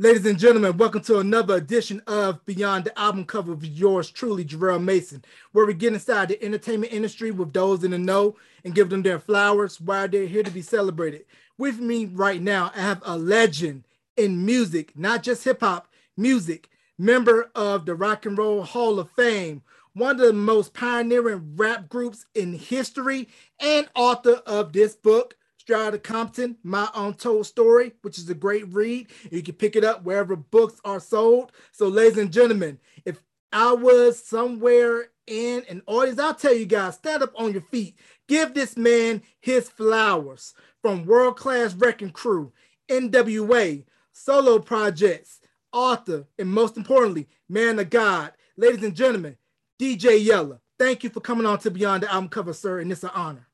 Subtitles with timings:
[0.00, 4.44] Ladies and gentlemen, welcome to another edition of Beyond the Album Cover with yours truly,
[4.44, 8.34] Jarrell Mason, where we get inside the entertainment industry with those in the know
[8.64, 11.26] and give them their flowers while they're here to be celebrated.
[11.58, 13.84] With me right now, I have a legend
[14.16, 15.86] in music, not just hip hop,
[16.16, 21.52] music, member of the Rock and Roll Hall of Fame, one of the most pioneering
[21.54, 23.28] rap groups in history,
[23.60, 29.08] and author of this book, Straight Compton, My Untold Story, which is a great read.
[29.30, 31.52] You can pick it up wherever books are sold.
[31.72, 36.96] So, ladies and gentlemen, if I was somewhere in an audience, I'll tell you guys,
[36.96, 37.96] stand up on your feet.
[38.28, 42.52] Give this man his flowers from World Class Wrecking Crew,
[42.90, 45.40] NWA, solo projects,
[45.72, 48.32] author, and most importantly, man of God.
[48.58, 49.38] Ladies and gentlemen,
[49.80, 50.60] DJ Yella.
[50.78, 53.48] Thank you for coming on to Beyond the Album Cover, sir, and it's an honor.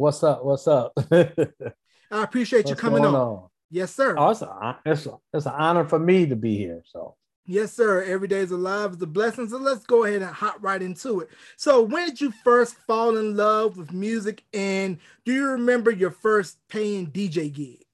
[0.00, 0.42] What's up?
[0.42, 0.94] What's up?
[1.12, 3.14] I appreciate you coming on.
[3.14, 3.48] on.
[3.70, 4.14] Yes, sir.
[4.16, 6.82] Oh, it's, a, it's, a, it's an honor for me to be here.
[6.86, 8.02] So, yes, sir.
[8.04, 9.46] Every day is alive is a blessing.
[9.50, 11.28] So let's go ahead and hop right into it.
[11.58, 16.12] So, when did you first fall in love with music, and do you remember your
[16.12, 17.84] first paying DJ gig?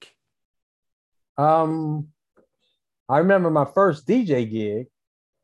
[1.37, 2.07] Um,
[3.09, 4.87] I remember my first DJ gig.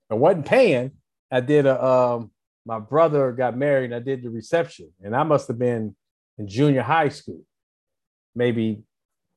[0.09, 0.91] I wasn't paying.
[1.29, 2.31] I did a um.
[2.65, 3.91] My brother got married.
[3.91, 5.93] and I did the reception, and I must have been
[6.37, 7.41] in junior high school,
[8.35, 8.83] maybe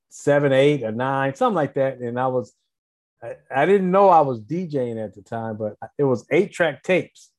[0.09, 1.99] seven, eight, or nine, something like that.
[1.99, 2.55] And I was,
[3.23, 6.83] I, I didn't know I was DJing at the time, but it was eight track
[6.83, 7.31] tapes.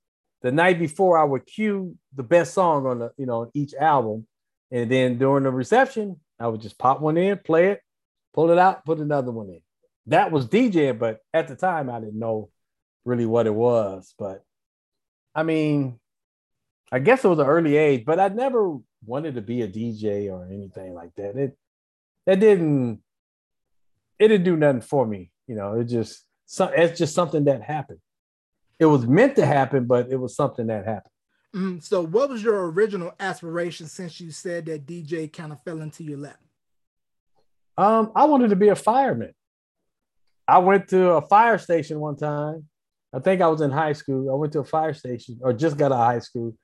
[0.42, 4.28] The night before, I would cue the best song on the, you know, each album,
[4.72, 7.82] and then during the reception, I would just pop one in, play it,
[8.34, 9.62] pull it out, put another one in.
[10.06, 12.50] That was DJing, but at the time, I didn't know
[13.04, 14.14] really what it was.
[14.20, 14.44] But
[15.34, 16.00] I mean,
[16.92, 20.32] I guess it was an early age, but I never wanted to be a DJ
[20.32, 21.36] or anything like that.
[21.38, 21.58] It
[22.26, 23.02] it didn't
[24.20, 25.32] it didn't do nothing for me.
[25.48, 28.00] You know, it just so, it's just something that happened.
[28.80, 31.12] It was meant to happen, but it was something that happened.
[31.56, 35.82] Mm, so, what was your original aspiration since you said that DJ kind of fell
[35.82, 36.40] into your lap?
[37.78, 39.34] Um, I wanted to be a fireman.
[40.48, 42.66] I went to a fire station one time.
[43.14, 44.32] I think I was in high school.
[44.32, 46.56] I went to a fire station or just got out of high school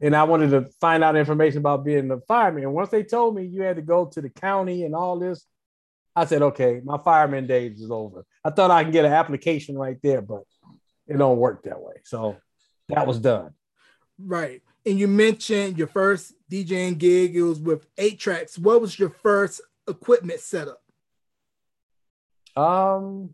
[0.00, 2.64] and I wanted to find out information about being a fireman.
[2.64, 5.46] And once they told me you had to go to the county and all this,
[6.14, 8.24] I said, okay, my fireman days is over.
[8.44, 10.42] I thought I can get an application right there, but
[11.06, 11.94] it don't work that way.
[12.04, 12.36] So
[12.88, 13.52] that was done.
[14.18, 14.62] Right.
[14.84, 18.58] And you mentioned your first DJing gig, it was with eight tracks.
[18.58, 20.80] What was your first equipment setup?
[22.56, 23.30] Um,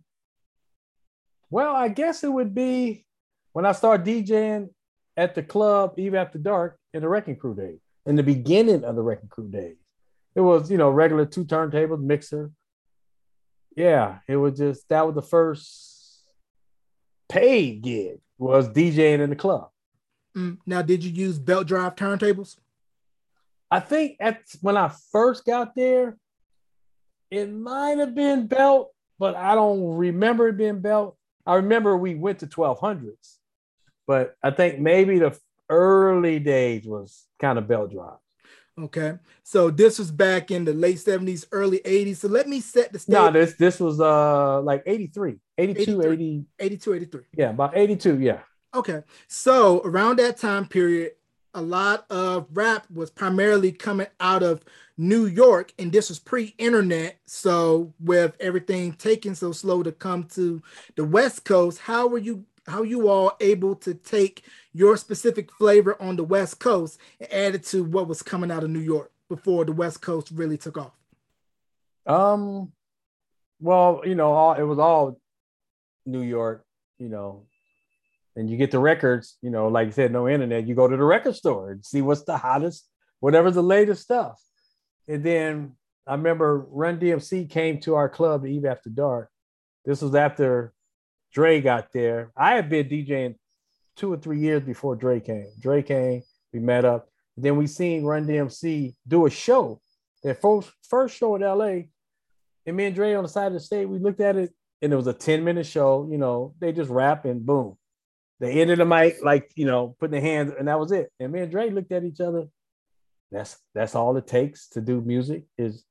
[1.50, 3.04] well, I guess it would be
[3.52, 4.70] when I started DJing,
[5.16, 8.96] at the club even after dark in the Wrecking Crew days, in the beginning of
[8.96, 9.76] the Wrecking Crew days.
[10.34, 12.50] It was, you know, regular two turntables, mixer.
[13.76, 16.22] Yeah, it was just that was the first
[17.28, 19.68] paid gig was DJing in the club.
[20.36, 22.56] Mm, now, did you use belt drive turntables?
[23.70, 26.16] I think at when I first got there,
[27.30, 31.16] it might have been belt, but I don't remember it being belt.
[31.46, 33.38] I remember we went to 1200s
[34.12, 35.34] but I think maybe the
[35.70, 38.18] early days was kind of belt drive.
[38.78, 42.16] Okay, so this was back in the late 70s, early 80s.
[42.16, 43.14] So let me set the stage.
[43.14, 47.20] No, this this was uh like 83, 82, 83, 80, 82, 83.
[47.38, 48.40] Yeah, about 82, yeah.
[48.74, 49.02] Okay.
[49.28, 51.12] So around that time period,
[51.54, 54.62] a lot of rap was primarily coming out of
[54.98, 57.16] New York, and this was pre-internet.
[57.24, 60.62] So with everything taking so slow to come to
[60.96, 66.00] the West Coast, how were you how you all able to take your specific flavor
[66.00, 69.12] on the West Coast and add it to what was coming out of New York
[69.28, 70.92] before the West Coast really took off?
[72.06, 72.72] Um,
[73.60, 75.18] well, you know, all it was all
[76.04, 76.64] New York,
[76.98, 77.46] you know,
[78.36, 80.66] and you get the records, you know, like you said, no internet.
[80.66, 82.88] You go to the record store and see what's the hottest,
[83.20, 84.40] whatever's the latest stuff.
[85.08, 85.72] And then
[86.06, 89.30] I remember Run DMC came to our club Eve After Dark.
[89.84, 90.72] This was after
[91.32, 92.30] Dre got there.
[92.36, 93.36] I had been DJing
[93.96, 95.48] two or three years before Dre came.
[95.60, 97.08] Dre came, we met up.
[97.36, 99.80] Then we seen Run DMC do a show.
[100.22, 101.88] Their first first show in LA.
[102.66, 104.52] And me and Dre on the side of the stage, we looked at it
[104.82, 106.06] and it was a 10 minute show.
[106.10, 107.76] You know, they just rap and boom.
[108.38, 111.10] They ended the mic like, you know, putting their hands, and that was it.
[111.20, 112.46] And me and Dre looked at each other.
[113.30, 115.84] That's that's all it takes to do music is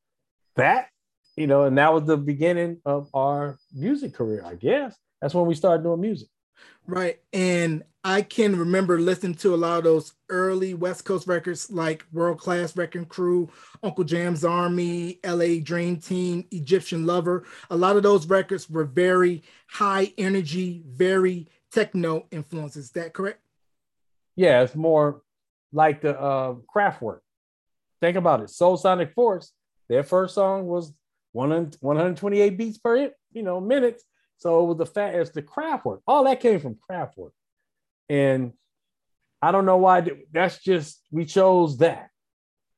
[0.55, 0.89] that,
[1.35, 5.45] you know, and that was the beginning of our music career, I guess that's when
[5.45, 6.27] we started doing music.
[6.87, 7.19] Right.
[7.31, 12.03] And I can remember listening to a lot of those early West Coast records like
[12.11, 13.49] World Class Wrecking Crew,
[13.83, 17.45] Uncle Jam's Army, LA Dream Team, Egyptian Lover.
[17.69, 22.85] A lot of those records were very high energy, very techno influences.
[22.85, 23.39] Is that correct?
[24.35, 25.21] Yeah, it's more
[25.71, 27.19] like the uh, Kraftwerk.
[28.01, 28.49] Think about it.
[28.49, 29.51] Soul Sonic Force,
[29.87, 30.91] their first song was
[31.33, 34.03] 128 beats per you know minutes.
[34.41, 35.99] So the fact it's the Kraftwerk.
[36.07, 37.31] All that came from Kraftwerk.
[38.09, 38.53] And
[39.39, 42.09] I don't know why that's just we chose that.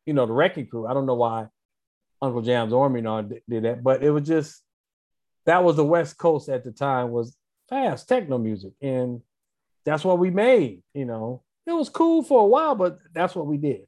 [0.06, 0.86] You know, the wrecking crew.
[0.86, 1.48] I don't know why
[2.22, 4.62] Uncle Jam's Army did that, but it was just
[5.46, 7.36] that was the West Coast at the time was
[7.70, 8.74] fast techno music.
[8.82, 9.22] And
[9.86, 11.44] that's what we made, you know.
[11.66, 13.88] It was cool for a while, but that's what we did.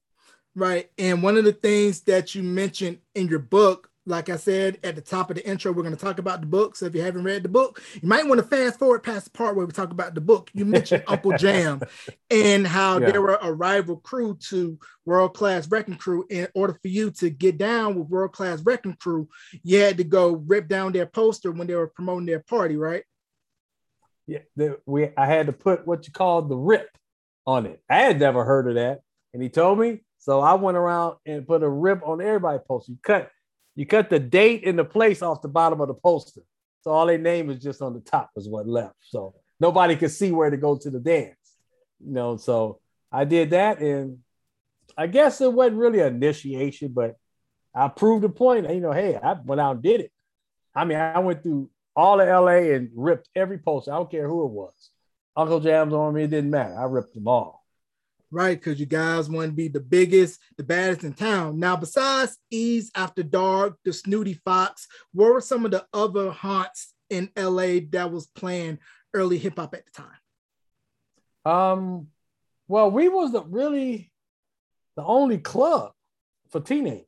[0.56, 0.90] Right.
[0.98, 4.96] And one of the things that you mentioned in your book, like I said at
[4.96, 6.76] the top of the intro, we're going to talk about the book.
[6.76, 9.32] So if you haven't read the book, you might want to fast forward past the
[9.32, 10.52] part where we talk about the book.
[10.54, 11.82] You mentioned Uncle Jam
[12.30, 13.12] and how yeah.
[13.12, 16.26] they were a rival crew to World Class Wrecking Crew.
[16.30, 19.28] In order for you to get down with World Class Wrecking Crew,
[19.64, 23.04] you had to go rip down their poster when they were promoting their party, right?
[24.28, 26.90] Yeah, the, we I had to put what you call the rip
[27.46, 27.82] on it.
[27.90, 29.02] I had never heard of that,
[29.34, 32.94] and he told me so I went around and put a rip on everybody poster.
[32.94, 33.30] You cut,
[33.76, 36.42] you cut the date and the place off the bottom of the poster.
[36.82, 38.96] So all their name is just on the top is what left.
[39.02, 41.36] So nobody could see where to go to the dance.
[42.00, 42.80] You know, so
[43.12, 44.20] I did that and
[44.98, 47.16] I guess it wasn't really initiation, but
[47.74, 48.70] I proved the point.
[48.70, 50.12] You know, hey, I went out and did it.
[50.74, 53.92] I mean, I went through all of LA and ripped every poster.
[53.92, 54.92] I don't care who it was.
[55.36, 56.78] Uncle Jam's Army, it didn't matter.
[56.78, 57.65] I ripped them all
[58.36, 58.60] right?
[58.60, 61.58] Because you guys want to be the biggest, the baddest in town.
[61.58, 66.94] Now, besides Eve's After Dark, the Snooty Fox, what were some of the other haunts
[67.10, 68.80] in LA that was playing
[69.14, 71.52] early hip hop at the time?
[71.54, 72.08] Um,
[72.68, 74.12] well, we was the, really
[74.98, 75.94] the only club
[76.50, 77.06] for teenage.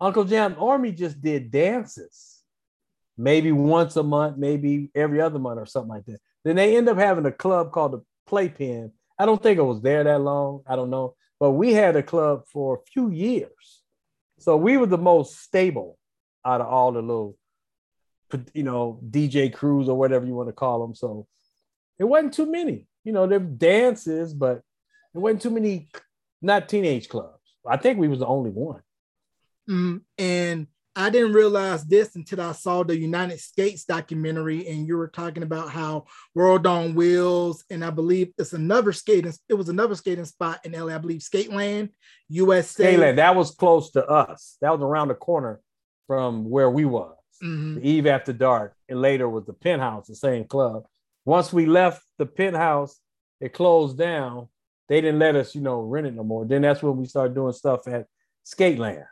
[0.00, 2.40] Uncle Jam Army just did dances,
[3.18, 6.20] maybe once a month, maybe every other month or something like that.
[6.42, 9.80] Then they end up having a club called the Playpen I don't think it was
[9.80, 10.62] there that long.
[10.66, 11.14] I don't know.
[11.38, 13.82] But we had a club for a few years.
[14.38, 15.98] So we were the most stable
[16.44, 17.36] out of all the little,
[18.52, 20.94] you know, DJ crews or whatever you want to call them.
[20.94, 21.26] So
[21.98, 22.86] it wasn't too many.
[23.04, 24.58] You know, there were dances, but
[25.14, 25.88] it wasn't too many,
[26.42, 27.32] not teenage clubs.
[27.66, 28.82] I think we was the only one.
[29.68, 30.66] Mm, and
[30.98, 35.42] I didn't realize this until I saw the United States documentary, and you were talking
[35.42, 39.34] about how World on Wheels, and I believe it's another skating.
[39.46, 40.94] It was another skating spot in LA.
[40.94, 41.90] I believe Skateland,
[42.30, 42.96] USA.
[42.96, 43.16] Skateland.
[43.16, 44.56] That was close to us.
[44.62, 45.60] That was around the corner
[46.06, 47.14] from where we was.
[47.44, 47.80] Mm-hmm.
[47.82, 50.86] Eve After Dark, and later was the Penthouse, the same club.
[51.26, 52.98] Once we left the Penthouse,
[53.38, 54.48] it closed down.
[54.88, 56.46] They didn't let us, you know, rent it no more.
[56.46, 58.06] Then that's when we started doing stuff at
[58.46, 59.04] Skateland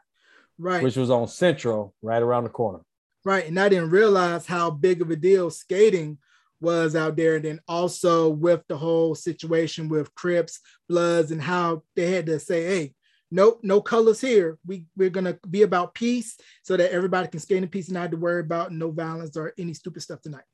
[0.58, 0.82] right?
[0.82, 2.80] Which was on Central, right around the corner.
[3.24, 6.18] Right, and I didn't realize how big of a deal skating
[6.60, 7.36] was out there.
[7.36, 12.38] And then also with the whole situation with Crips, Bloods, and how they had to
[12.38, 12.94] say, "Hey,
[13.30, 14.58] nope, no colors here.
[14.66, 18.02] We we're gonna be about peace, so that everybody can skate in peace and not
[18.02, 20.44] have to worry about no violence or any stupid stuff tonight."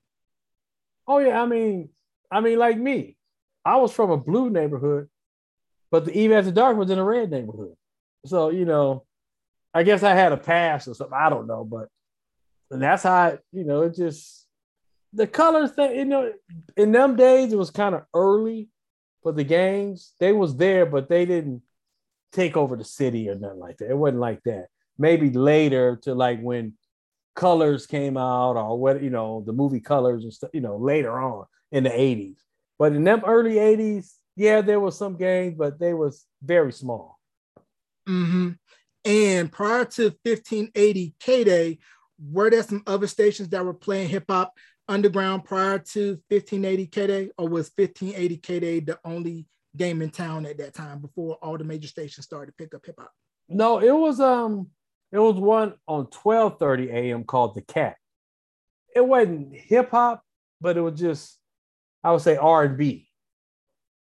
[1.08, 1.90] Oh yeah, I mean,
[2.30, 3.16] I mean, like me,
[3.64, 5.08] I was from a blue neighborhood,
[5.90, 7.74] but the Eve After Dark was in a red neighborhood.
[8.26, 9.06] So you know,
[9.72, 11.16] I guess I had a pass or something.
[11.18, 11.88] I don't know, but
[12.70, 14.46] and that's how I, you know it just
[15.12, 15.96] the colors thing.
[15.96, 16.32] You know,
[16.76, 18.68] in them days it was kind of early
[19.22, 20.14] for the gangs.
[20.18, 21.62] They was there, but they didn't
[22.32, 23.90] take over the city or nothing like that.
[23.90, 24.66] It wasn't like that.
[24.98, 26.74] Maybe later to like when
[27.34, 30.50] colors came out or what you know the movie colors and stuff.
[30.52, 32.38] You know later on in the '80s,
[32.78, 37.18] but in them early '80s, yeah, there was some gangs, but they was very small.
[38.08, 38.50] Mm-hmm.
[39.04, 41.78] And prior to 1580 K Day,
[42.22, 44.52] were there some other stations that were playing hip hop
[44.88, 50.10] underground prior to 1580 K Day, or was 1580 K Day the only game in
[50.10, 53.12] town at that time before all the major stations started to pick up hip hop?
[53.48, 54.68] No, it was um,
[55.12, 57.24] it was one on 12:30 a.m.
[57.24, 57.96] called the Cat.
[58.94, 60.22] It wasn't hip hop,
[60.60, 61.38] but it was just
[62.04, 63.08] I would say R and B.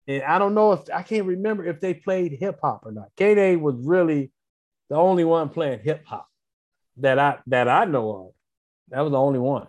[0.06, 3.08] And I don't know if I can't remember if they played hip hop or not.
[3.16, 4.30] K Day was really
[4.88, 6.28] the only one playing hip hop
[6.98, 8.32] that I that I know of.
[8.88, 9.66] That was the only one.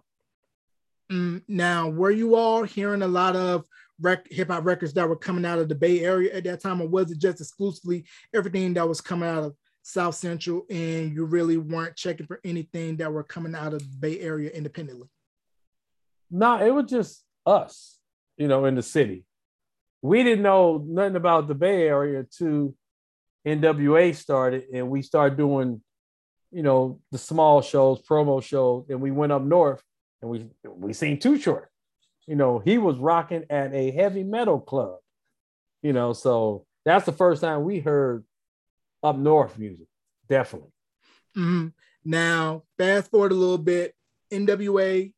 [1.12, 3.66] Mm, now, were you all hearing a lot of
[4.02, 6.82] rec- hip hop records that were coming out of the Bay Area at that time,
[6.82, 11.26] or was it just exclusively everything that was coming out of South Central, and you
[11.26, 15.08] really weren't checking for anything that were coming out of the Bay Area independently?
[16.32, 18.00] No, it was just us.
[18.38, 19.24] you know, in the city.
[20.02, 22.76] We didn't know nothing about the Bay Area until
[23.46, 25.82] NWA started, and we started doing,
[26.52, 29.82] you know, the small shows, promo shows, and we went up north,
[30.22, 31.70] and we we seen Too Short.
[32.28, 34.98] You know, he was rocking at a heavy metal club.
[35.84, 38.24] You know, so that's the first time we heard
[39.04, 39.88] up north music,
[40.28, 40.72] definitely.
[41.38, 41.68] Mm-hmm.
[42.04, 43.94] Now, fast forward a little bit,
[44.32, 45.14] NWA,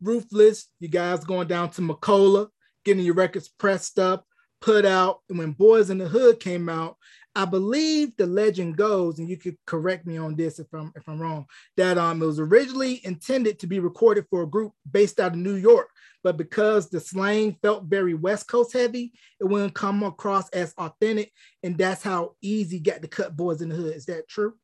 [0.00, 2.48] Ruthless, you guys going down to Macola,
[2.84, 4.24] getting your records pressed up,
[4.60, 5.20] put out.
[5.28, 6.96] And when Boys in the Hood came out,
[7.38, 11.08] I believe the legend goes, and you could correct me on this if I'm if
[11.08, 15.20] I'm wrong, that um it was originally intended to be recorded for a group based
[15.20, 15.88] out of New York,
[16.24, 21.30] but because the slang felt very West Coast heavy, it wouldn't come across as authentic,
[21.62, 23.94] and that's how Eazy got to cut Boys in the Hood.
[23.94, 24.54] Is that true?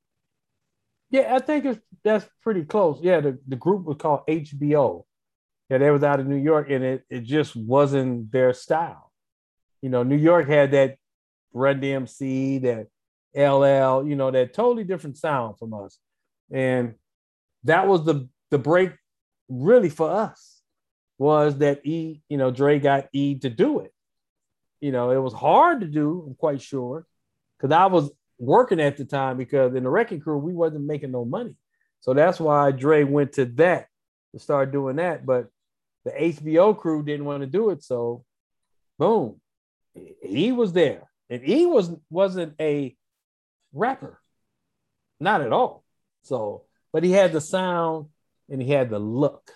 [1.10, 2.98] Yeah, I think it's that's pretty close.
[3.00, 5.04] Yeah, the, the group was called HBO.
[5.70, 9.12] Yeah, they was out of New York, and it, it just wasn't their style.
[9.80, 10.96] You know, New York had that
[11.54, 12.88] Run DMC, that
[13.34, 15.98] LL, you know, that totally different sound from us.
[16.52, 16.94] And
[17.64, 18.92] that was the the break
[19.48, 20.60] really for us
[21.18, 23.92] was that E, you know, Dre got E to do it.
[24.80, 27.06] You know, it was hard to do, I'm quite sure,
[27.56, 31.12] because I was working at the time because in the wrecking crew, we wasn't making
[31.12, 31.56] no money.
[32.00, 33.86] So that's why Dre went to that
[34.32, 35.24] to start doing that.
[35.24, 35.48] But
[36.04, 37.82] the HBO crew didn't want to do it.
[37.82, 38.24] So
[38.98, 39.40] boom,
[40.22, 41.10] he was there.
[41.30, 42.96] And he was wasn't a
[43.72, 44.20] rapper.
[45.20, 45.84] Not at all.
[46.24, 48.06] So, but he had the sound
[48.50, 49.50] and he had the look.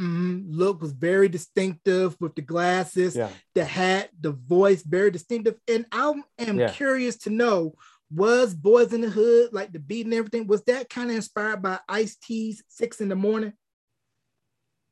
[0.00, 0.50] Mm-hmm.
[0.50, 3.30] Look was very distinctive with the glasses, Yeah.
[3.54, 5.56] the hat, the voice, very distinctive.
[5.68, 6.70] And I am Yeah.
[6.72, 7.74] curious to know
[8.10, 11.62] was Boys in the Hood, like the beat and everything, was that kind of inspired
[11.62, 13.52] by Ice T's Six in the Morning?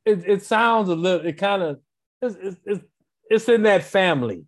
[0.07, 1.81] It, it sounds a little, it kind of,
[2.23, 2.85] it's, it's, it's,
[3.29, 4.47] it's in that family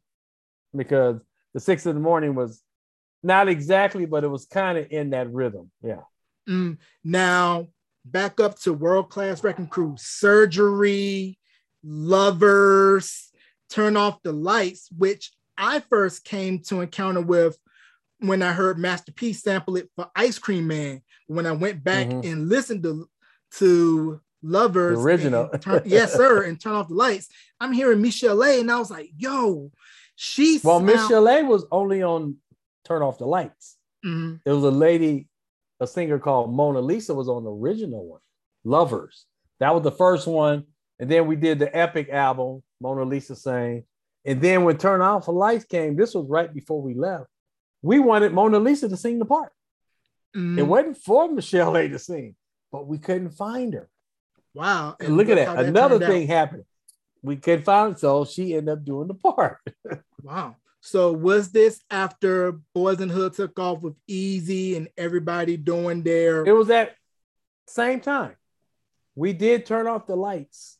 [0.76, 1.21] because
[1.55, 2.62] the six in the morning was
[3.23, 5.71] not exactly, but it was kind of in that rhythm.
[5.83, 6.02] Yeah.
[6.49, 7.69] Mm, now,
[8.05, 11.38] back up to World Class Wrecking Crew, Surgery,
[11.85, 13.31] Lovers,
[13.71, 17.57] Turn Off the Lights, which I first came to encounter with
[18.21, 21.02] when I heard Master P sample it for Ice Cream Man.
[21.26, 22.31] When I went back Mhm.
[22.31, 23.09] and listened to,
[23.59, 25.49] to Lovers, The original.
[25.61, 27.29] turn- yes, sir, and Turn Off the Lights,
[27.61, 29.71] I'm hearing Michel'le, and I was like, yo,
[30.14, 32.37] she Well, Michelle A was only on
[32.85, 33.76] Turn Off the Lights.
[34.04, 34.40] Mhm.
[34.45, 35.28] There was a lady,
[35.81, 38.21] a singer called Mona Lisa was on the original one,
[38.64, 39.26] Lovers.
[39.61, 40.66] That was the first one.
[40.99, 43.85] And then we did the epic album, Mona Lisa sang.
[44.25, 47.26] And then when Turn Off the Lights came, this was right before we left.
[47.83, 49.52] We wanted Mona Lisa to sing the part.
[50.37, 50.59] Mhm.
[50.59, 52.37] It wasn't for Michel'le to sing,
[52.71, 53.88] but we couldn't find her.
[54.54, 54.95] wow.
[55.00, 55.64] And look at that.
[55.64, 56.09] Another turned out.
[56.11, 56.64] thing happened.
[57.23, 59.59] We couldn't find so she ended up doing the part.
[60.23, 60.55] Wow.
[60.81, 66.45] So was this after Boys and Hood took off with Eazy and everybody doing their
[66.45, 66.95] It was at
[67.67, 68.37] same time.
[69.17, 70.79] We did turn off the lights.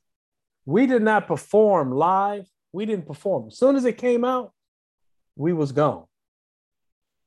[0.65, 2.47] We did not perform live.
[2.73, 3.49] We didn't perform.
[3.49, 4.53] As soon as it came out,
[5.35, 6.05] we was gone.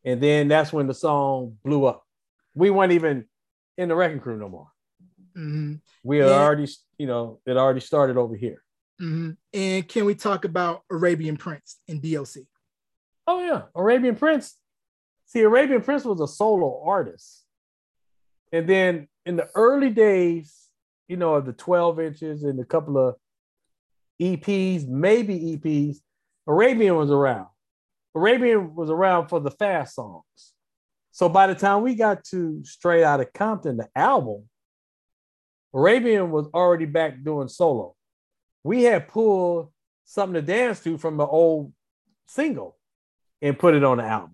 [0.05, 2.05] And then that's when the song blew up.
[2.53, 3.25] We weren't even
[3.77, 4.67] in the wrecking crew no more.
[5.35, 6.33] Mhm, We had Yeah.
[6.39, 6.67] already,
[6.97, 8.63] you know, it already started over here.
[9.01, 9.37] Mhm.
[9.53, 12.47] and can we talk about Arabian Prince and DOC?
[13.27, 14.57] Oh yeah, Arabian Prince.
[15.25, 17.45] See, Arabian Prince was a solo artist,
[18.51, 20.69] and then in the early days,
[21.07, 23.15] you know, of the twelve inches and a couple of
[24.21, 25.97] EPs, maybe EPs,
[26.47, 27.47] Arabian was around.
[28.15, 30.53] Arabian was around for the fast songs.
[31.11, 34.49] So by the time we got to Straight Outta Compton, the album,
[35.73, 37.95] Arabian was already back doing solo.
[38.65, 39.69] We had pulled
[40.05, 41.71] something to dance to from the old
[42.25, 42.75] single
[43.39, 44.33] and put it on the album.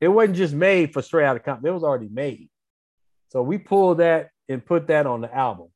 [0.00, 2.50] It wasn't just made for Straight Outta Compton, it was already made.
[3.30, 5.68] So we pulled that and put that on the album.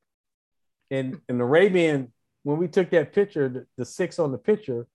[0.91, 4.89] And in Arabian, when we took that picture, the, the six on the picture,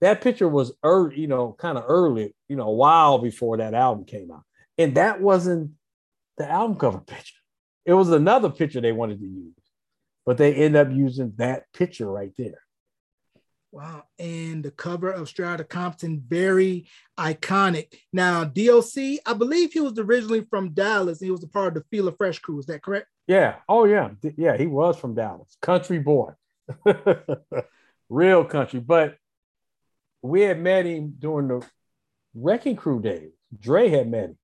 [0.00, 3.74] that picture was early, you know, kind of early, you know, a while before that
[3.74, 4.44] album came out.
[4.78, 5.72] And that wasn't
[6.38, 7.34] the album cover picture.
[7.84, 9.54] It was another picture they wanted to use,
[10.26, 12.62] but they end up using that picture right there.
[13.72, 14.02] Wow.
[14.18, 17.94] And the cover of Straight Outta Compton, very iconic.
[18.12, 21.20] Now, DOC, I believe he was originally from Dallas.
[21.20, 22.58] He was a part of the Fila Fresh crew.
[22.58, 23.06] Is that correct?
[23.28, 23.56] Yeah.
[23.68, 24.10] Oh, yeah.
[24.36, 24.56] Yeah.
[24.56, 26.32] He was from Dallas, country boy,
[28.08, 28.80] real country.
[28.80, 29.16] But
[30.20, 31.66] we had met him during the
[32.34, 33.30] Wrecking Crew days.
[33.56, 34.38] Dre had met him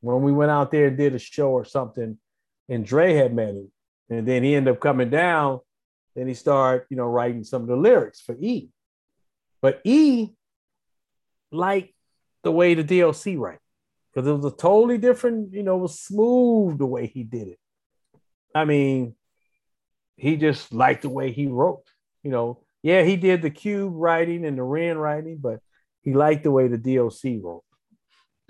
[0.00, 2.18] when we went out there and did a show or something,
[2.68, 3.70] and Dre had met him.
[4.10, 5.60] And then he ended up coming down
[6.14, 8.68] Then he started, you know, writing some of the lyrics for E.
[9.60, 10.30] But E
[11.50, 11.94] liked
[12.42, 13.58] the way the DOC write
[14.12, 17.58] because it was a totally different, you know, was smooth the way he did it.
[18.54, 19.14] I mean,
[20.16, 21.84] he just liked the way he wrote.
[22.22, 25.60] You know, yeah, he did the Cube writing and the Ren writing, but
[26.02, 27.64] he liked the way the DOC wrote.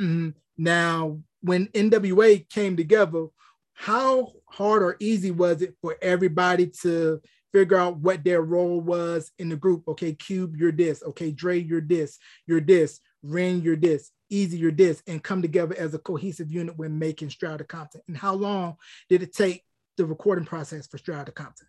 [0.01, 0.31] Mm-hmm.
[0.59, 3.27] Now, when NWA came together,
[3.75, 7.21] how hard or easy was it for everybody to
[7.53, 9.87] figure out what their role was in the group?
[9.87, 11.03] Okay, Cube, you're this.
[11.03, 12.19] Okay, Dre, you're this.
[12.47, 13.01] You're this.
[13.23, 14.11] Ren, you're this.
[14.33, 18.01] Eazy, you're this, and come together as a cohesive unit when making Straight Outta Compton.
[18.09, 18.77] And how long
[19.09, 19.63] did it take
[19.97, 21.69] the recording process for Straight Outta Compton?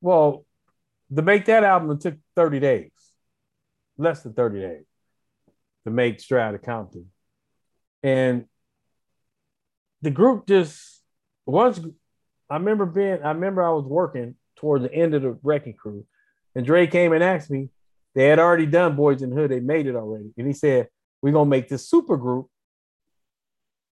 [0.00, 0.46] Well,
[1.14, 2.92] to make that album, it took 30 days,
[3.98, 4.84] less than 30 days
[5.84, 7.10] to make Straight Outta Compton.
[8.02, 8.46] And
[10.04, 11.02] the group just
[11.46, 11.80] once
[12.50, 16.06] I remember being I remember I was working towards the end of the wrecking crew,
[16.54, 17.70] and Dre came and asked me,
[18.14, 20.32] they had already done Boys in the Hood, they made it already.
[20.36, 20.88] And he said,
[21.22, 22.46] We're gonna make this super group.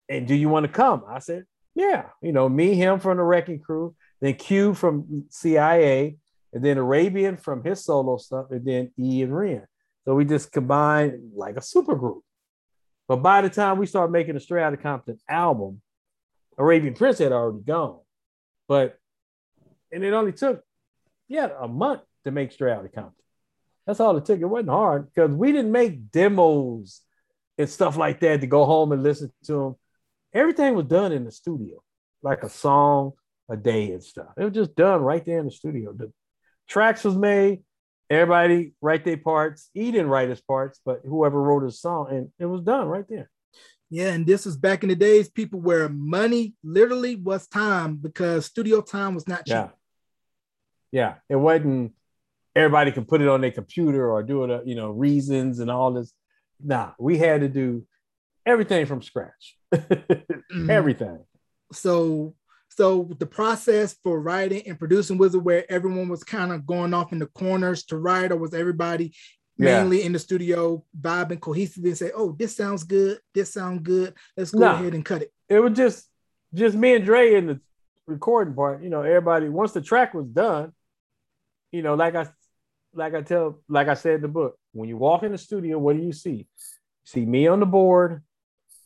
[0.08, 1.04] And do you want to come?
[1.08, 1.44] I said,
[1.74, 6.16] Yeah, you know, me, him from the wrecking crew, then Q from CIA,
[6.52, 9.66] and then Arabian from his solo stuff, and then E and Ren.
[10.04, 12.22] So we just combined like a super group.
[13.08, 15.80] But by the time we started making a the Straight Outta Compton album,
[16.58, 18.00] Arabian Prince had already gone.
[18.68, 18.98] But
[19.92, 20.62] and it only took
[21.28, 23.12] yeah a month to make Straight Outta Compton.
[23.86, 24.40] That's all it took.
[24.40, 27.02] It wasn't hard because we didn't make demos
[27.58, 29.76] and stuff like that to go home and listen to them.
[30.32, 31.82] Everything was done in the studio,
[32.22, 33.12] like a song
[33.48, 34.32] a day and stuff.
[34.36, 35.92] It was just done right there in the studio.
[35.92, 36.12] The
[36.68, 37.62] tracks was made,
[38.10, 39.70] everybody write their parts.
[39.72, 43.06] He didn't write his parts, but whoever wrote his song, and it was done right
[43.08, 43.30] there.
[43.90, 48.46] Yeah, and this was back in the days, people where money literally was time because
[48.46, 49.54] studio time was not cheap.
[49.54, 49.68] Yeah,
[50.90, 51.92] yeah, it wasn't.
[52.54, 55.70] Everybody could put it on their computer or do it, uh, you know, reasons and
[55.70, 56.12] all this.
[56.60, 57.86] Nah, we had to do
[58.46, 59.56] everything from scratch.
[59.74, 60.70] mm-hmm.
[60.70, 61.24] Everything.
[61.72, 62.34] So
[62.70, 66.92] so the process for writing and producing was it where everyone was kind of going
[66.92, 69.14] off in the corners to write, or was everybody
[69.58, 70.06] mainly yeah.
[70.06, 73.20] in the studio vibing cohesively and say, "Oh, this sounds good.
[73.34, 74.14] This sounds good.
[74.36, 76.08] Let's go ahead and cut it." It was just
[76.54, 77.60] just me and Dre in the
[78.06, 78.82] recording part.
[78.82, 80.72] You know, everybody once the track was done,
[81.72, 82.28] you know, like I
[82.94, 85.78] like I tell, like I said in the book, when you walk in the studio,
[85.78, 86.30] what do you see?
[86.30, 86.44] You
[87.04, 88.22] see me on the board,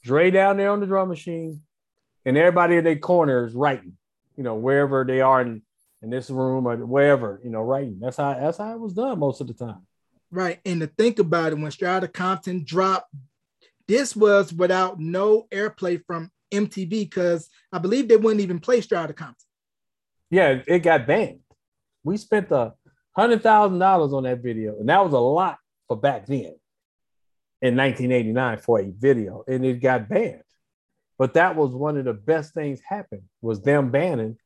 [0.03, 1.63] Dre down there on the drum machine,
[2.25, 3.97] and everybody in their corners writing,
[4.37, 5.63] you know, wherever they are in,
[6.03, 7.99] in this room or wherever, you know, writing.
[8.01, 9.87] That's how that's how it was done most of the time.
[10.31, 10.61] Right.
[10.65, 13.13] And to think about it, when Straight Outta Compton dropped,
[13.89, 18.99] this was without no airplay from MTV because I believe they wouldn't even play Straight
[18.99, 19.37] Outta Compton.
[20.31, 21.41] Yeah, it got banned.
[22.05, 22.75] We spent a
[23.17, 26.55] hundred thousand dollars on that video, and that was a lot for back then
[27.63, 30.43] in 1989 for a video, and it got banned.
[31.19, 34.39] But that was one of the best things happened was them banning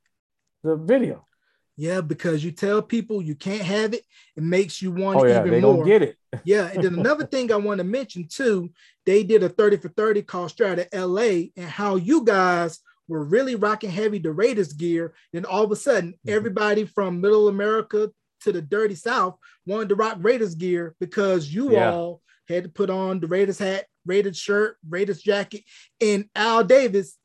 [0.62, 1.26] the video.
[1.76, 4.04] Yeah, because you tell people you can't have it,
[4.36, 5.76] it makes you want oh, yeah, even they more.
[5.76, 6.16] Don't get it.
[6.44, 8.70] yeah, and then another thing I want to mention too,
[9.06, 13.24] they did a 30 for 30 called Straight Outta LA, and how you guys were
[13.24, 15.14] really rocking heavy the Raiders gear.
[15.32, 16.36] Then all of a sudden, mm-hmm.
[16.36, 18.10] everybody from Middle America
[18.42, 21.90] to the Dirty South wanted to rock Raiders gear because you yeah.
[21.90, 25.64] all had to put on the Raiders hat, Raiders shirt, Raiders jacket,
[26.00, 27.16] and Al Davis.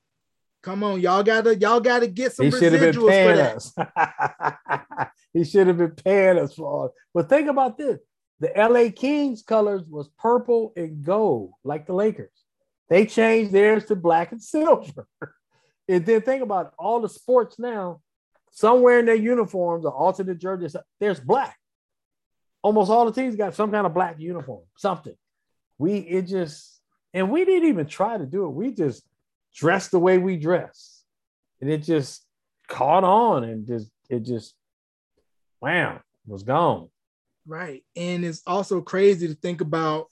[0.61, 5.11] Come on, y'all gotta y'all gotta get some he residuals for that.
[5.33, 6.93] he should have been paying us for all.
[7.13, 7.99] But think about this:
[8.39, 12.31] the LA Kings colors was purple and gold, like the Lakers.
[12.89, 15.07] They changed theirs to black and silver.
[15.87, 18.01] and then think about all the sports now.
[18.51, 21.55] Somewhere in their uniforms or alternate jerseys, there's black.
[22.63, 25.15] Almost all the teams got some kind of black uniform, something
[25.79, 26.79] we it just
[27.13, 28.49] and we didn't even try to do it.
[28.49, 29.01] We just
[29.55, 31.03] dressed the way we dress,
[31.61, 32.25] and it just
[32.67, 34.55] caught on and just it just
[35.61, 36.89] wow was gone.
[37.45, 40.07] Right, and it's also crazy to think about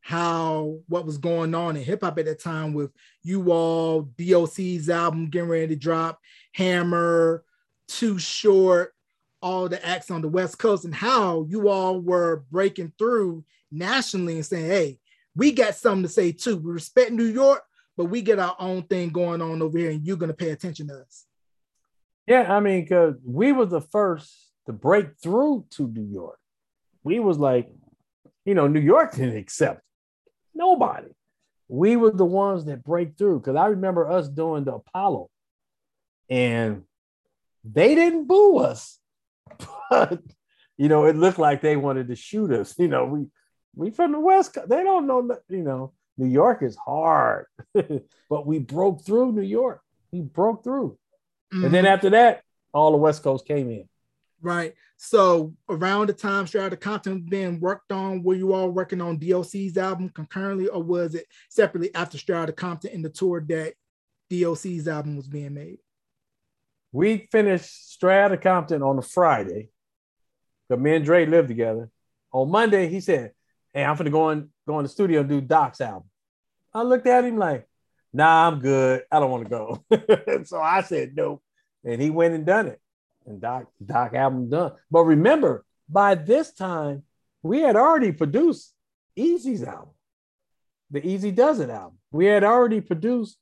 [0.00, 2.92] how what was going on in hip hop at that time with
[3.24, 6.20] you all DOC's album getting ready to drop,
[6.52, 7.42] Hammer,
[7.88, 8.94] Too Short,
[9.42, 14.36] all the acts on the West Coast, and how you all were breaking through nationally
[14.36, 15.00] and saying, "Hey,
[15.34, 16.56] we got something to say too.
[16.56, 17.62] We respect New York,
[17.96, 20.88] but we get our own thing going on over here, and you're gonna pay attention
[20.88, 21.26] to us.
[22.26, 24.32] Yeah, I mean, because we was the first
[24.66, 26.38] to break through to New York.
[27.04, 27.68] We was like,
[28.44, 29.82] you know, New York didn't accept
[30.54, 31.08] nobody.
[31.68, 33.40] We were the ones that break through.
[33.40, 35.30] Because I remember us doing the Apollo,
[36.28, 36.82] and
[37.64, 38.98] they didn't boo us.
[39.90, 40.20] but
[40.76, 42.74] you know, it looked like they wanted to shoot us.
[42.78, 43.26] You know, we
[43.74, 44.68] we from the West Coast.
[44.68, 49.80] They don't know, you know, New York is hard, but we broke through New York.
[50.12, 50.98] We broke through.
[51.52, 51.64] Mm-hmm.
[51.64, 51.94] And then mm-hmm.
[51.94, 53.88] after that, all the West Coast came in.
[54.40, 54.74] Right.
[54.96, 59.76] So around the time Outta Compton being worked on, were you all working on DOC's
[59.76, 63.74] album concurrently, or was it separately after Outta Compton in the tour that
[64.30, 65.78] DOC's album was being made?
[66.92, 69.68] We finished Outta Compton on a Friday.
[70.68, 71.90] But me and Dre lived together.
[72.32, 73.32] On Monday, he said,
[73.76, 76.08] Hey, I'm gonna go in, go in the studio and do Doc's album.
[76.72, 77.68] I looked at him like,
[78.10, 79.02] nah, I'm good.
[79.12, 80.44] I don't want to go.
[80.44, 81.42] so I said nope.
[81.84, 82.80] And he went and done it.
[83.26, 84.72] And Doc, Doc album done.
[84.90, 87.02] But remember, by this time,
[87.42, 88.72] we had already produced
[89.14, 89.94] Eazy's album,
[90.90, 91.98] the Eazy-Duz-It album.
[92.10, 93.36] We had already produced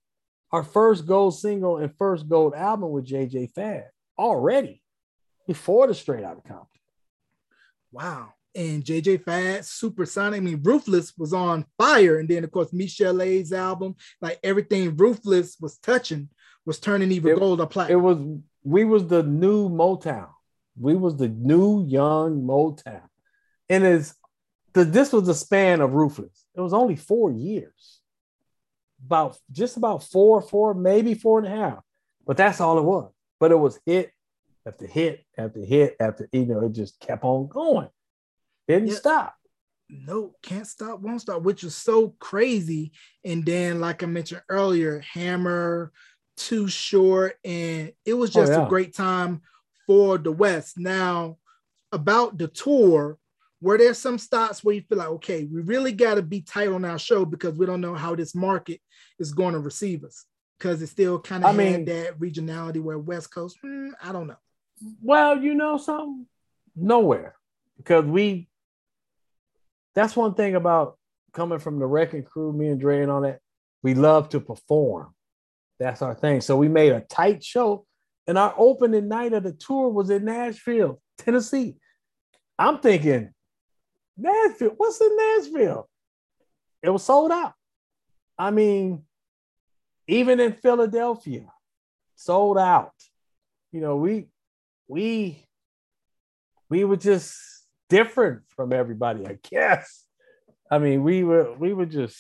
[0.51, 3.87] our first gold single and first gold album with JJ Fad
[4.19, 4.83] already
[5.47, 6.81] before the Straight Outta Compton.
[7.93, 8.34] Wow.
[8.55, 12.19] And JJ Fad, Supersonic, I mean, Ruthless was on fire.
[12.19, 16.29] And then, of course, Michel'le's album, like everything Ruthless was touching
[16.67, 17.99] was turning even it, gold or platinum.
[17.99, 18.19] It was,
[18.63, 20.29] we was the new Motown.
[20.79, 23.09] We was the new young Motown.
[23.69, 24.15] And it's,
[24.73, 26.47] the, this was the span of Ruthless.
[26.55, 28.01] It was only four years.
[29.05, 31.83] About just about four, four, maybe four and a half.
[32.27, 33.13] But that's all it was.
[33.39, 34.13] But it was hit
[34.67, 37.89] after hit after hit after, you know, it just kept on going.
[38.69, 38.95] Didn't yeah.
[38.95, 39.35] stop.
[39.89, 42.93] No, can't stop, won't stop, which is so crazy.
[43.25, 45.93] And then, like I mentioned earlier, Hammer,
[46.37, 48.67] Too Short, and it was oh, just oh, yeah.
[48.67, 49.43] a great time
[49.87, 50.79] for the West.
[50.79, 51.37] Now,
[51.93, 53.19] about the tour,
[53.61, 56.69] were there some stops where you feel like, okay, we really got to be tight
[56.69, 58.81] on our show because we don't know how this market
[59.19, 60.25] is going to receive us?
[60.59, 64.27] Because it still kind of had mean, that regionality where West Coast, hmm, I don't
[64.27, 64.37] know.
[65.03, 66.27] Well, you know something?
[66.77, 67.37] Nowhere.
[67.77, 68.49] Because we
[69.95, 70.99] that's one thing about
[71.33, 73.41] coming from the wrecking crew, me and Dre and all that.
[73.83, 75.15] We love to perform.
[75.79, 76.41] That's our thing.
[76.41, 77.87] So we made a tight show.
[78.27, 81.77] And our opening night of the tour was in Nashville, Tennessee.
[82.59, 83.31] I'm thinking,
[84.17, 85.89] Nashville, what's in Nashville?
[86.83, 87.53] It was sold out.
[88.39, 89.03] I mean,
[90.09, 91.47] even in Philadelphia,
[92.15, 92.93] sold out.
[93.73, 94.29] You know, we
[94.89, 95.45] we
[96.71, 97.54] we were just
[97.89, 100.05] different from everybody, I guess.
[100.71, 102.19] I mean, we were we were just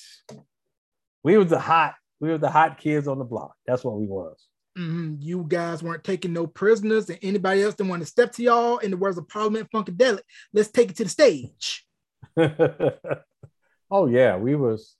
[1.22, 3.54] we were the hot we were the hot kids on the block.
[3.66, 4.36] That's what we was.
[4.78, 5.16] Mm-hmm.
[5.20, 8.78] You guys weren't taking no prisoners, and anybody else that wanted to step to y'all,
[8.78, 10.22] in the words of Parliament Funkadelic,
[10.52, 11.86] let's take it to the stage.
[13.90, 14.96] oh yeah, we was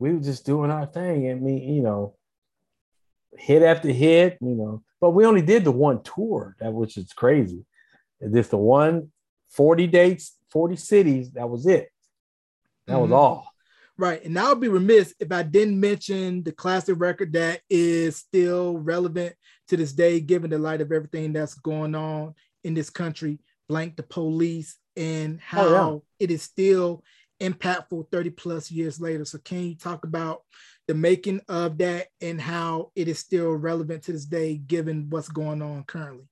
[0.00, 1.30] we were just doing our thing.
[1.30, 2.16] I mean, you know,
[3.36, 4.82] hit after hit, you know.
[5.00, 7.64] But we only did the one tour, that which is crazy.
[8.32, 9.11] Just the one
[9.52, 11.32] 40 dates, 40 cities.
[11.32, 11.88] That was it.
[12.86, 13.02] That mm-hmm.
[13.02, 13.52] was all.
[13.98, 14.24] Right.
[14.24, 18.78] And I would be remiss if I didn't mention the classic record that is still
[18.78, 19.34] relevant
[19.68, 22.34] to this day, given the light of everything that's going on
[22.64, 23.38] in this country,
[23.68, 26.24] Blank the Police, and how oh, yeah.
[26.24, 27.04] it is still
[27.40, 29.24] impactful 30 plus years later.
[29.24, 30.42] So, can you talk about
[30.88, 35.28] the making of that and how it is still relevant to this day, given what's
[35.28, 36.28] going on currently?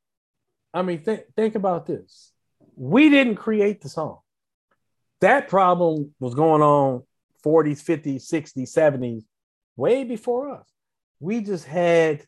[0.73, 2.30] I mean, th- think about this
[2.81, 4.21] we didn't create the song.
[5.21, 7.03] That problem was going on
[7.45, 9.23] 40s, 50s, 60s, 70s,
[9.77, 10.67] way before us.
[11.21, 12.25] We just had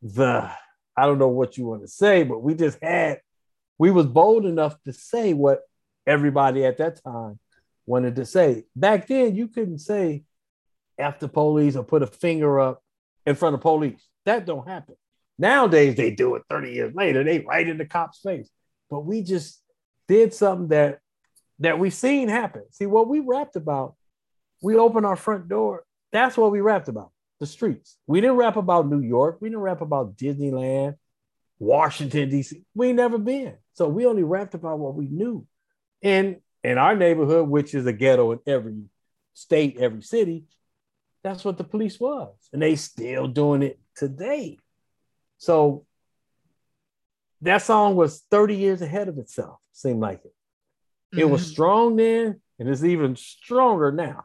[0.00, 0.50] the,
[0.96, 3.20] I don't know what you want to say, but we just had,
[3.76, 5.60] we was bold enough to say what
[6.06, 7.38] everybody at that time
[7.84, 8.64] wanted to say.
[8.74, 10.24] Back then, you couldn't say
[10.98, 12.82] after police or put a finger up
[13.26, 14.02] in front of police.
[14.24, 14.94] That don't happen.
[15.38, 17.22] Nowadays, they do it 30 years later.
[17.22, 18.48] They right in the cop's face
[18.90, 19.60] but we just
[20.06, 21.00] did something that
[21.60, 22.62] that we've seen happen.
[22.70, 23.94] See, what we rapped about,
[24.62, 25.84] we opened our front door.
[26.12, 27.10] That's what we rapped about.
[27.40, 27.96] The streets.
[28.06, 29.38] We didn't rap about New York.
[29.40, 30.96] We didn't rap about Disneyland,
[31.58, 32.64] Washington, D.C.
[32.74, 33.54] We never been.
[33.74, 35.46] So we only rapped about what we knew.
[36.02, 38.82] And in our neighborhood, which is a ghetto in every
[39.34, 40.44] state, every city,
[41.22, 42.34] that's what the police was.
[42.52, 44.58] And they still doing it today.
[45.38, 45.86] So
[47.42, 50.34] that song was 30 years ahead of itself, seemed like it.
[51.12, 51.30] It mm-hmm.
[51.30, 54.24] was strong then, and it's even stronger now.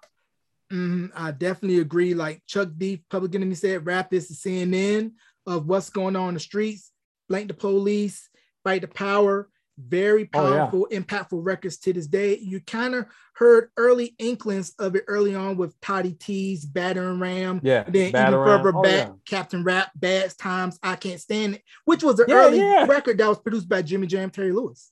[0.72, 1.08] Mm-hmm.
[1.16, 2.14] I definitely agree.
[2.14, 5.12] Like Chuck D, Public Enemy said, rap is the CNN
[5.46, 6.92] of what's going on in the streets.
[7.30, 8.30] Blank the police,
[8.64, 9.50] fight the power.
[9.78, 11.00] Very powerful, oh, yeah.
[11.00, 12.38] impactful records to this day.
[12.38, 17.60] You kind of heard early inklings of it early on with Toddy Tee's Battering Ram.
[17.64, 17.84] Yeah.
[17.88, 19.14] then even further oh, back, yeah.
[19.26, 23.28] Captain Rap, Bad Times, I Can't Stand It, which was an yeah, early record that
[23.28, 24.92] was produced by Jimmy Jam, Terry Lewis.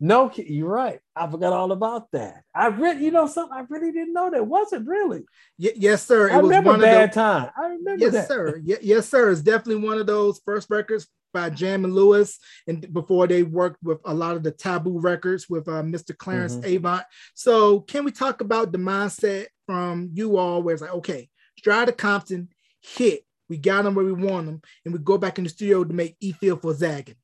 [0.00, 1.00] No, you're right.
[1.14, 2.42] I forgot all about that.
[2.54, 4.46] I really, you know, something I really didn't know that.
[4.46, 5.24] wasn't really?
[5.58, 6.28] Y- yes, sir.
[6.28, 7.50] It I remember Bad the, Time.
[7.56, 8.28] I remember yes, that.
[8.28, 8.60] sir.
[8.64, 9.30] Y- yes, sir.
[9.30, 13.82] It's definitely one of those first records by Jam and Lewis, and before they worked
[13.82, 16.16] with a lot of the Tabu records with uh, Mr.
[16.16, 16.76] Clarence mm-hmm.
[16.76, 17.04] Avant.
[17.34, 21.74] So, can we talk about the mindset from you all, where it's like, okay, Straight
[21.74, 22.48] Outta Compton
[22.80, 25.84] hit, we got them where we want them, and we go back in the studio
[25.84, 27.16] to make E Feel for Zagging.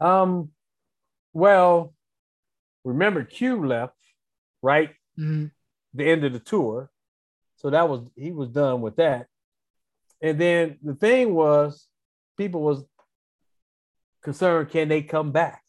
[0.00, 0.50] Um,
[1.34, 1.92] well,
[2.84, 3.96] remember Q left,
[4.62, 4.90] right?
[5.18, 5.46] Mm-hmm.
[5.94, 6.90] The end of the tour.
[7.56, 9.26] So that was he was done with that.
[10.22, 11.86] And then the thing was,
[12.40, 12.82] people was
[14.22, 15.62] concerned, can they come back?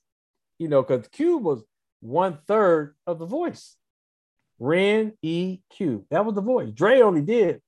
[0.58, 1.62] You know, because Cube was
[2.00, 3.76] one third of the voice.
[4.58, 6.06] Ren E Q.
[6.12, 6.72] That was the voice.
[6.72, 7.62] Dre only did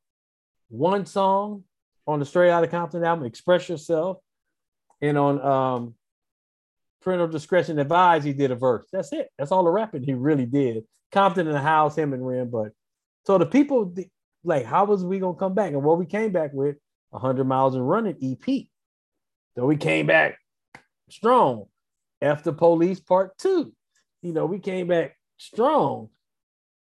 [0.70, 1.66] one song
[2.08, 4.20] on the Straight Outta Compton album, Express Yourself.
[5.02, 5.96] And on um
[7.02, 8.86] parental discretion advised, he did a verse.
[8.94, 9.28] That's it.
[9.38, 10.86] That's all the rapping he really did.
[11.12, 12.50] Compton in the house, him and Ren.
[12.50, 12.72] But
[13.26, 13.94] so the people
[14.46, 15.74] like, how was we gonna come back?
[15.74, 16.78] And what we came back with,
[17.10, 18.68] 100 miles and running EP.
[19.56, 20.38] So we came back
[21.10, 21.66] strong.
[22.22, 23.74] After Police Part Two,
[24.22, 26.10] you know, we came back strong.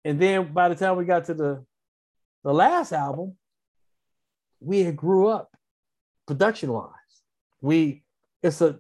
[0.06, 1.66] And then by the time we got to the
[2.44, 3.36] the last album,
[4.60, 5.50] we had grew up
[6.28, 6.92] production wise.
[7.60, 8.04] We
[8.44, 8.80] it's a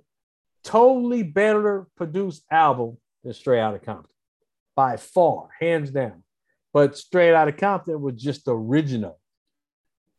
[0.63, 4.11] totally better produced album than Straight Outta Compton
[4.75, 6.23] by far, hands down.
[6.73, 9.19] But Straight Outta Compton was just original,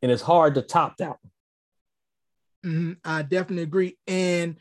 [0.03, 1.33] and it's hard to top that one.
[2.65, 2.93] Mm-hmm.
[3.05, 3.99] I definitely agree.
[4.07, 4.57] And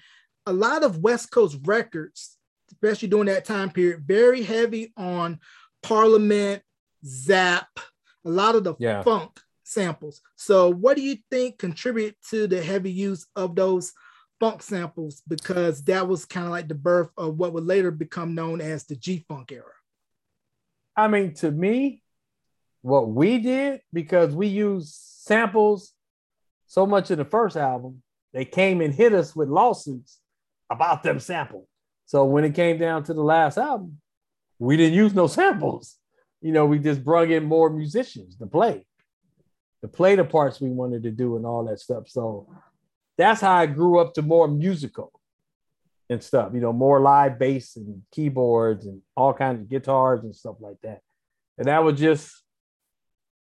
[0.45, 2.37] a lot of West Coast records,
[2.71, 5.39] especially during that time period, very heavy on
[5.83, 6.63] Parliament,
[7.05, 7.67] Zap,
[8.25, 9.01] a lot of the yeah.
[9.01, 10.21] funk samples.
[10.35, 13.93] So, what do you think contribute to the heavy use of those
[14.41, 18.33] funk samples because that was kind of like the birth of what would later become
[18.33, 19.71] known as the G Funk era.
[20.97, 22.01] I mean, to me,
[22.81, 25.93] what we did because we used samples
[26.71, 30.19] so much in the first album, they came and hit us with lawsuits
[30.69, 31.67] about them samples.
[32.05, 33.99] So when it came down to the last album,
[34.57, 35.97] we didn't use no samples.
[36.39, 38.85] You know, we just brought in more musicians to play,
[39.81, 42.07] to play the parts we wanted to do and all that stuff.
[42.07, 42.47] So
[43.17, 45.11] that's how I grew up to more musical
[46.09, 50.33] and stuff, you know, more live bass and keyboards and all kinds of guitars and
[50.33, 51.01] stuff like that.
[51.57, 52.31] And that was just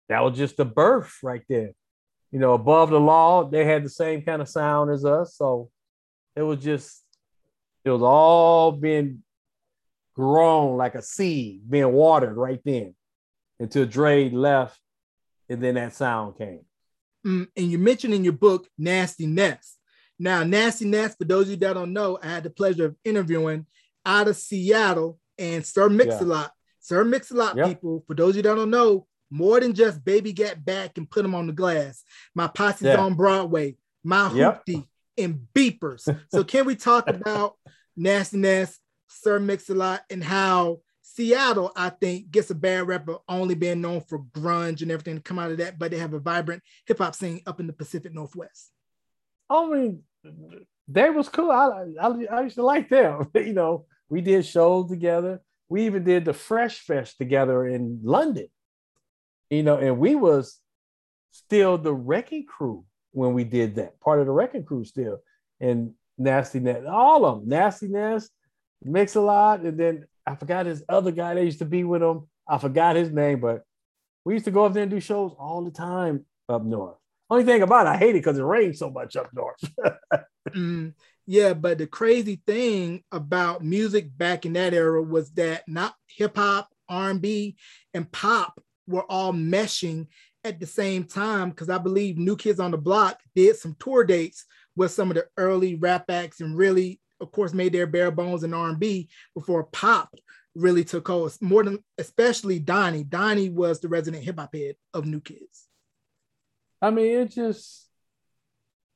[0.09, 1.75] that was just the birth right there.
[2.33, 5.35] You know, above the law, they had the same kind of sound as us.
[5.37, 5.71] So
[6.37, 7.03] it was just,
[7.85, 9.23] it was all being
[10.15, 12.95] grown like a seed, being watered right then
[13.59, 14.79] until Dre left
[15.49, 16.61] and then that sound came.
[17.27, 19.77] Mm, and you mentioned in your book Nasty Nes.
[20.19, 22.97] Now, Nasty Nes, for those of you that don't know, I had the pleasure of
[23.05, 23.67] interviewing
[24.07, 26.45] out of Seattle and Sir Mix-a-Lot.
[26.45, 26.49] Yeah.
[26.81, 27.67] Sir Mix-a-Lot yep.
[27.67, 31.11] people, for those of you that don't know, more than just baby get back and
[31.11, 32.03] put them on the glass.
[32.35, 32.97] My posse's yeah.
[32.97, 34.65] on Broadway, my yep.
[34.67, 36.15] hoopty and beepers.
[36.31, 37.57] so can we talk about
[37.97, 43.55] Nasty Nes, Sir Mix-a-Lot, and how Seattle, I think, gets a bad rep of only
[43.55, 46.21] being known for grunge and everything to come out of that, but they have a
[46.21, 48.71] vibrant hip hop scene up in the Pacific Northwest.
[49.49, 50.03] I mean,
[50.87, 51.51] they was cool.
[51.51, 53.29] I, I, I used to like them.
[53.35, 55.41] you know, we did shows together.
[55.69, 58.49] We even did the Fresh Fest together in London.
[59.51, 60.59] You know, and we was
[61.33, 64.01] still the wrecking crew when we did that.
[64.01, 65.19] Part of the wrecking crew still.
[65.61, 68.31] And Nasty Nes, all of them, Nasty Nes,
[68.83, 72.03] Mix a lot, and then I forgot his other guy that used to be with
[72.03, 72.29] him.
[72.49, 73.63] I forgot his name, but
[74.25, 76.97] we used to go up there and do shows all the time up north.
[77.29, 79.61] Only thing about it, I hate it because it rains so much up north.
[80.49, 80.95] mm,
[81.27, 86.37] yeah, but the crazy thing about music back in that era was that not hip
[86.37, 87.57] hop, R&B,
[87.93, 88.61] and pop
[88.91, 90.07] were all meshing
[90.45, 94.05] at the same time because I believe New Kids on the Block did some tour
[94.05, 94.45] dates
[94.77, 98.45] with some of the early rap acts and really of course, made their bare bones
[98.45, 100.15] in R&B before pop
[100.55, 101.37] really took hold.
[101.41, 103.05] More than especially Donnie.
[103.05, 105.69] Donnie was the resident hip hop head of New Kids.
[106.83, 107.87] I mean, it just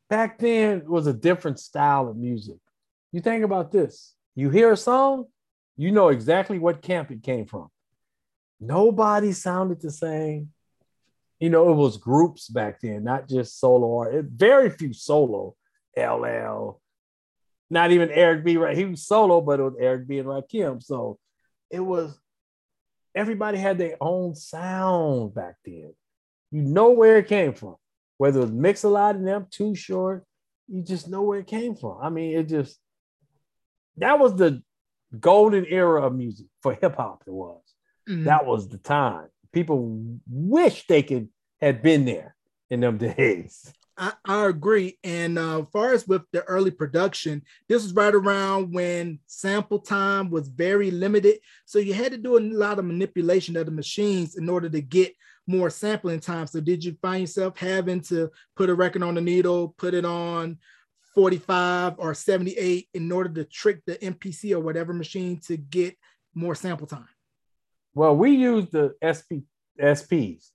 [0.09, 2.57] back then was a different style of music.
[3.13, 4.15] You think about this.
[4.35, 5.27] You hear a song,
[5.77, 7.69] you know exactly what camp it came from.
[8.61, 10.51] Nobody sounded the same.
[11.41, 14.25] You know, it was groups back then, not just solo art.
[14.27, 15.57] Very few solo.
[15.97, 16.81] LL,
[17.71, 18.57] not even Eric B.
[18.57, 20.19] Right, he was solo, but it was Eric B.
[20.19, 20.83] and Rakim.
[20.83, 21.19] So
[21.71, 22.19] it was
[23.15, 25.95] everybody had their own sound back then.
[26.51, 27.77] You know where it came from,
[28.17, 30.25] whether it was Mix-a-Lot and them, Too Short.
[30.69, 31.99] You just know where it came from.
[32.01, 32.79] I mean, it just
[33.99, 34.63] that was the
[35.21, 37.25] golden era of music for hip hop.
[37.27, 37.64] It was.
[38.09, 38.25] Mm-hmm.
[38.25, 39.29] That was the time.
[39.53, 41.29] People wish they could
[41.61, 42.35] have been there
[42.71, 43.73] in them days.
[43.97, 44.99] I, I agree.
[45.05, 49.79] And uh, as far as with the early production, this was right around when sample
[49.79, 51.39] time was very limited.
[51.65, 54.81] So you had to do a lot of manipulation of the machines in order to
[54.81, 55.15] get
[55.47, 56.47] more sampling time.
[56.47, 60.05] So did you find yourself having to put a record on the needle, put it
[60.05, 60.59] on
[61.15, 65.97] 45 or 78 in order to trick the MPC or whatever machine to get
[66.35, 67.07] more sample time?
[67.95, 69.47] Well, we use the SP
[69.81, 70.51] SPs.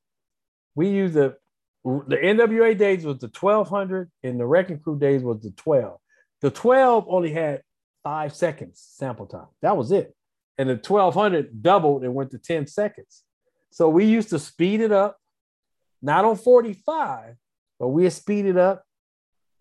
[0.75, 1.37] We use the
[1.83, 5.97] the NWA days was the 1200 and the Wrecking Crew days was the 12.
[6.41, 7.63] The 12 only had
[8.03, 9.47] five seconds sample time.
[9.61, 10.13] That was it.
[10.57, 13.23] And the 1200 doubled and went to 10 seconds.
[13.71, 15.17] So we used to speed it up,
[16.01, 17.35] not on 45,
[17.79, 18.83] but we speed it up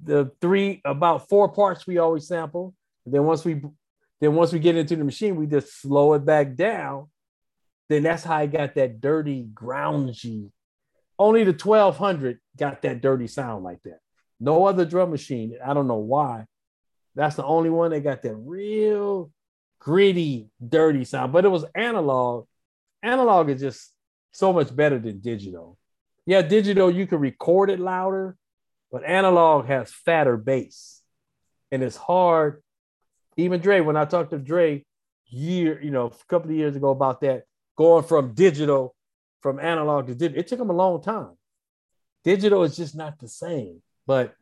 [0.02, 2.74] the three about four parts we always sample.
[3.04, 3.60] And then once we
[4.20, 7.08] then once we get into the machine, we just slow it back down.
[7.88, 10.50] Then that's how I got that dirty, groundy.
[11.18, 14.00] Only the 1200 got that dirty sound like that.
[14.40, 15.56] No other drum machine.
[15.64, 16.44] I don't know why.
[17.14, 19.30] That's the only one that got that real
[19.80, 21.32] gritty, dirty sound.
[21.32, 22.46] But it was analog.
[23.02, 23.92] Analog is just
[24.32, 25.78] so much better than digital.
[26.26, 28.36] Yeah, digital, you can record it louder,
[28.92, 31.00] but analog has fatter bass,
[31.72, 32.62] and it's hard.
[33.38, 34.84] Even Dre, when I talked to Dre
[35.26, 37.44] year, you know, a couple of years ago about that,
[37.78, 38.94] going from digital,
[39.40, 41.30] from analog to digital, it took them a long time.
[42.24, 43.80] Digital is just not the same.
[44.04, 44.34] But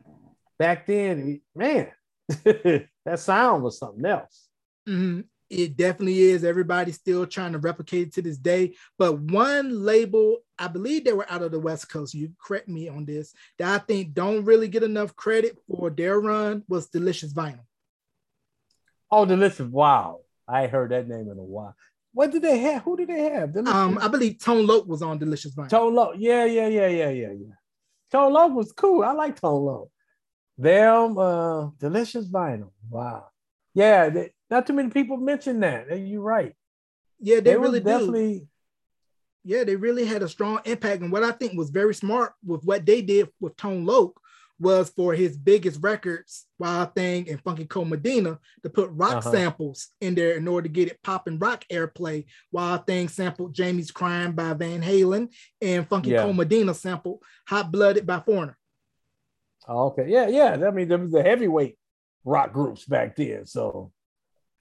[0.58, 1.90] back then, man,
[2.28, 4.48] that sound was something else.
[4.88, 5.20] Mm-hmm.
[5.50, 6.44] It definitely is.
[6.44, 8.74] Everybody's still trying to replicate it to this day.
[8.98, 12.14] But one label, I believe they were out of the West Coast.
[12.14, 13.34] You correct me on this.
[13.58, 17.66] That I think don't really get enough credit for their run was Delicious Vinyl.
[19.10, 19.68] Oh, Delicious!
[19.68, 21.76] Wow, I heard that name in a while.
[22.16, 22.82] What did they have?
[22.84, 23.52] Who did they have?
[23.52, 23.74] Delicious?
[23.74, 25.68] Um, I believe Tone Loc was on Delicious Vinyl.
[25.68, 27.54] Tone Loc, yeah, yeah, yeah, yeah, yeah, yeah.
[28.10, 29.04] Tone Loc was cool.
[29.04, 29.90] I like Tone Loc.
[30.56, 32.70] Them, uh, Delicious Vinyl.
[32.88, 33.26] Wow.
[33.74, 35.94] Yeah, they, not too many people mention that.
[35.94, 36.54] You're right.
[37.20, 38.38] Yeah, they, they really definitely.
[38.38, 38.48] Do.
[39.44, 41.02] Yeah, they really had a strong impact.
[41.02, 44.18] And what I think was very smart with what they did with Tone Loc
[44.58, 49.30] was for his biggest records, Wild Thing and Funky Cold Medina, to put rock uh-huh.
[49.30, 52.24] samples in there in order to get it popping rock airplay.
[52.52, 55.28] Wild Thing sampled Jamie's Cryin' by Van Halen,
[55.60, 56.22] and Funky yeah.
[56.22, 58.56] Cold Medina sampled Hot Blooded by Foreigner.
[59.68, 60.06] Oh, okay.
[60.08, 60.66] Yeah, yeah.
[60.66, 61.76] I mean, there was the heavyweight
[62.24, 63.46] rock groups back then.
[63.46, 63.92] So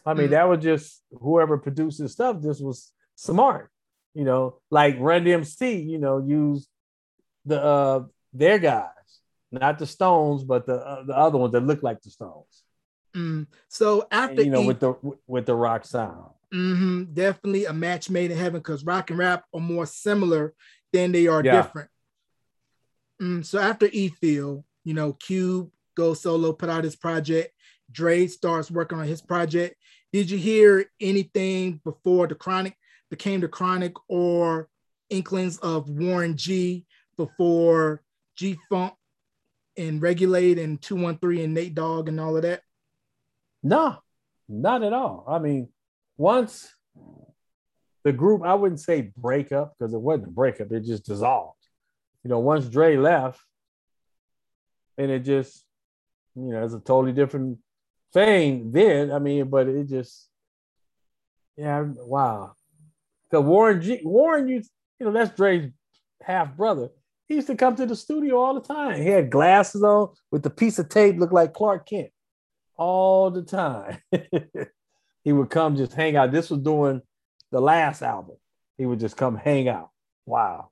[0.06, 2.42] I mean, mm that was just whoever produced this stuff.
[2.42, 3.72] This was smart,
[4.14, 6.70] you know, like Run DMC, you know, used
[7.46, 8.90] the uh their guys,
[9.60, 12.63] not the Stones, but the uh, the other ones that look like the Stones.
[13.15, 13.48] Mm.
[13.70, 14.96] So after and, you know, e- with the
[15.28, 19.46] with the rock sound, mm-hmm, definitely a match made in heaven because rock and rap
[19.54, 20.54] are more similar
[20.91, 21.62] than they are yeah.
[21.62, 21.89] different.
[23.22, 27.54] Mm, so after E-Field, you know, Cube goes solo, put out his project.
[27.91, 29.76] Dre starts working on his project.
[30.12, 32.76] Did you hear anything before the Chronic
[33.10, 34.68] became the Chronic or
[35.10, 36.86] inklings of Warren G
[37.18, 38.02] before
[38.36, 38.94] G Funk
[39.78, 42.62] and Regulate and 213 and Nate Dogg and all of that?
[43.64, 43.98] No,
[44.48, 45.26] not at all.
[45.28, 45.70] I mean,
[46.18, 46.72] once
[48.04, 51.58] the group, I wouldn't say break up because it wasn't a breakup, it just dissolved.
[52.24, 53.40] You know, once Dre left,
[54.98, 55.66] and it just,
[56.36, 57.60] you know, it's a totally different
[58.14, 59.12] thing then.
[59.12, 60.30] I mean, but it just,
[61.58, 62.54] yeah, wow.
[63.30, 65.72] Because Warren G, Warren used, you know, that's Dre's
[66.22, 66.90] half brother.
[67.28, 69.02] He used to come to the studio all the time.
[69.02, 72.10] He had glasses on with the piece of tape, looked like Clark Kent
[72.78, 73.98] all the time.
[75.24, 76.32] he would come just hang out.
[76.32, 77.02] This was doing
[77.52, 78.36] the last album.
[78.78, 79.90] He would just come hang out.
[80.26, 80.70] Wow.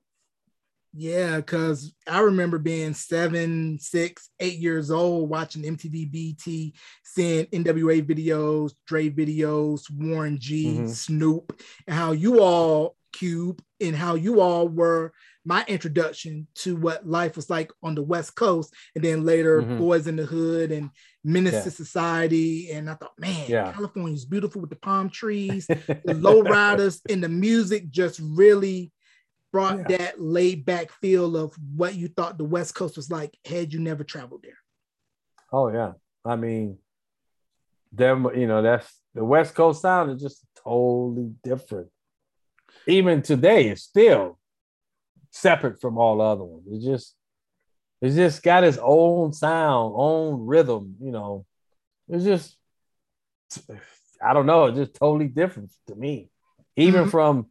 [0.95, 8.03] Yeah, because I remember being seven, six, eight years old watching MTV BT, seeing NWA
[8.03, 10.87] videos, Dre videos, Warren G, mm-hmm.
[10.87, 15.13] Snoop, and how you all Cube and how you all were
[15.45, 19.81] my introduction to what life was like on the West Coast, and then later mm-hmm.
[19.81, 20.89] Boyz n the Hood and
[21.23, 21.69] Menace yeah.
[21.69, 22.71] Society.
[22.71, 23.71] And I thought, man, yeah.
[23.73, 28.91] California is beautiful with the palm trees, the low riders, and the music just really
[29.51, 29.97] brought yeah.
[29.97, 33.79] that laid back feel of what you thought the West Coast was like had you
[33.79, 34.57] never traveled there.
[35.51, 35.93] Oh yeah,
[36.25, 36.79] I mean,
[37.91, 41.89] them, you know, that's the West Coast sound is just totally different.
[42.87, 44.39] Even today, it's still
[45.33, 46.67] separate from all the other ones.
[46.71, 47.15] It's just,
[48.01, 50.95] it's just got its own sound, own rhythm.
[51.01, 51.45] You know,
[52.07, 52.55] it's just,
[54.21, 56.29] I don't know, it's just totally different to me.
[56.75, 57.09] Even mm-hmm.
[57.09, 57.47] from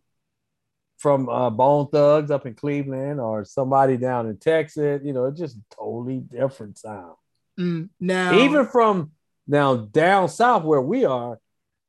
[0.99, 5.39] from uh, Bone Thugs up in Cleveland or somebody down in Texas, you know, it's
[5.39, 7.17] just totally different sound.
[7.59, 9.11] Mm, now, even from
[9.49, 11.41] now down south where we are,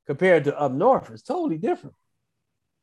[0.08, 1.96] compared to up north, it's totally different.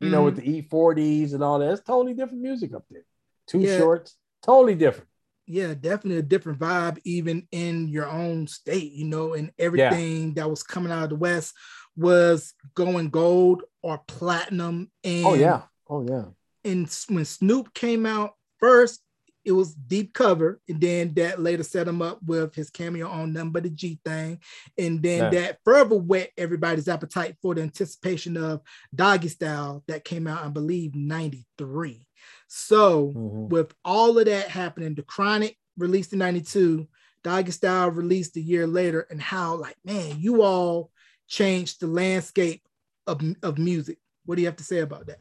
[0.01, 0.51] You mm know, with mm-hmm.
[0.51, 3.05] the E-40s and all that, it's totally different music up there.
[3.47, 3.79] Two yeah.
[3.79, 5.09] shorts, totally different.
[5.47, 10.35] Yeah, definitely a different vibe, even in your own state, you know, and everything yeah.
[10.37, 11.55] that was coming out of the West
[11.97, 14.91] was going gold or platinum.
[15.03, 15.63] And oh, yeah.
[15.89, 16.25] Oh, yeah.
[16.65, 19.03] And when Snoop came out first,
[19.45, 23.33] it was deep cover, and then that later set him up with his cameo on
[23.33, 24.41] Nothing But the G Thing,
[24.77, 25.31] and then yeah.
[25.31, 28.61] that further whet everybody's appetite for the anticipation of
[28.95, 32.07] Doggy Style that came out, I believe, '93.
[32.49, 33.49] So mm-hmm.
[33.49, 36.87] with all of that happening, the Chronic released in '92,
[37.25, 40.91] Doggy Style released a year later, and how like man, you all
[41.29, 42.63] changed the landscape
[43.07, 43.99] of, of music.
[44.27, 45.21] What do you have to say about that?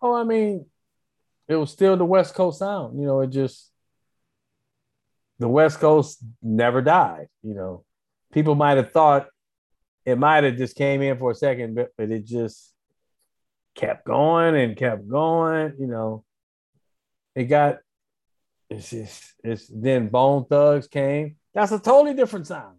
[0.00, 0.66] Oh, I mean,
[1.48, 2.98] it was still the West Coast sound.
[2.98, 3.70] You know, it just
[5.38, 7.28] the West Coast never died.
[7.42, 7.84] You know,
[8.32, 9.28] people might have thought
[10.04, 12.72] it might have just came in for a second, but, but it just
[13.74, 15.74] kept going and kept going.
[15.78, 16.24] You know,
[17.34, 17.78] it got
[18.70, 21.36] it's just it's then Bone Thugs came.
[21.54, 22.78] That's a totally different sound,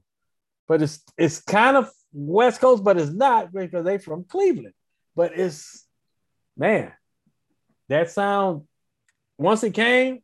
[0.68, 4.74] but it's it's kind of West Coast, but it's not because they from Cleveland.
[5.15, 5.86] But it's
[6.57, 6.91] man,
[7.89, 8.63] that sound
[9.38, 10.21] once it came,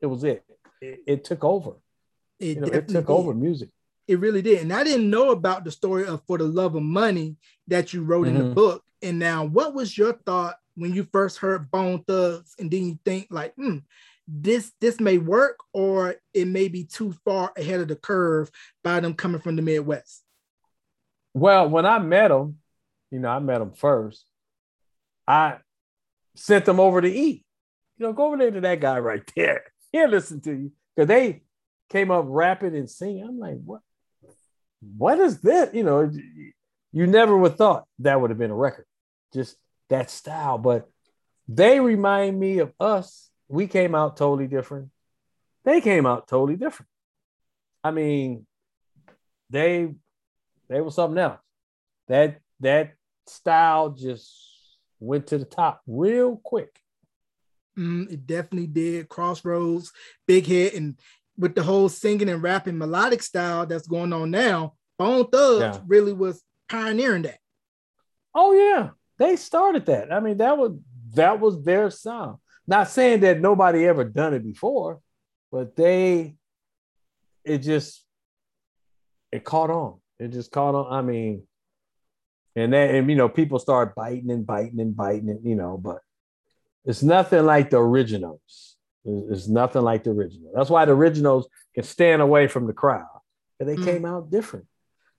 [0.00, 0.44] it was it.
[0.80, 1.72] It, it took over.
[2.40, 3.70] It, you know, it took over music.
[4.08, 4.62] It really did.
[4.62, 7.36] And I didn't know about the story of For the Love of Money
[7.68, 8.36] that you wrote mm-hmm.
[8.36, 8.54] in the mm-hmm.
[8.54, 8.84] book.
[9.00, 12.54] And now, what was your thought when you first heard Bone Thugs?
[12.58, 13.78] And then you think like, hmm,
[14.26, 18.50] this this may work, or it may be too far ahead of the curve
[18.82, 20.22] by them coming from the Midwest.
[21.34, 22.58] Well, when I met them,
[23.10, 24.24] you know, I met them first.
[25.26, 25.58] I
[26.34, 27.44] sent them over to eat.
[27.98, 29.64] You know, go over there to that guy right there.
[29.92, 30.72] He'll listen to you.
[30.94, 31.42] Because they
[31.90, 33.24] came up rapping and singing.
[33.24, 33.80] I'm like, what?
[34.96, 35.70] What is this?
[35.74, 36.10] You know,
[36.92, 38.86] you never would thought that would have been a record.
[39.32, 39.56] Just
[39.88, 40.58] that style.
[40.58, 40.88] But
[41.48, 43.30] they remind me of us.
[43.48, 44.90] We came out totally different.
[45.64, 46.88] They came out totally different.
[47.84, 48.46] I mean,
[49.50, 49.94] they
[50.68, 51.40] they were something else.
[52.08, 52.94] That that
[53.26, 54.51] style just
[55.02, 56.78] went to the top real quick.
[57.78, 59.08] Mm, it definitely did.
[59.08, 59.92] Crossroads,
[60.26, 60.98] Big Hit, and
[61.38, 65.82] with the whole singing and rapping melodic style that's going on now, Bone Thugs yeah.
[65.86, 67.38] really was pioneering that.
[68.34, 70.12] Oh yeah, they started that.
[70.12, 70.72] I mean, that was
[71.14, 72.38] that was their sound.
[72.66, 75.00] Not saying that nobody ever done it before,
[75.50, 76.36] but they
[77.44, 78.04] it just
[79.30, 80.00] it caught on.
[80.18, 80.92] It just caught on.
[80.92, 81.46] I mean,
[82.56, 85.78] and then and, you know people start biting and biting and biting and you know,
[85.78, 85.98] but
[86.84, 88.76] it's nothing like the originals.
[89.04, 90.52] It's nothing like the original.
[90.54, 93.06] That's why the originals can stand away from the crowd.
[93.58, 93.84] And they mm.
[93.84, 94.66] came out different.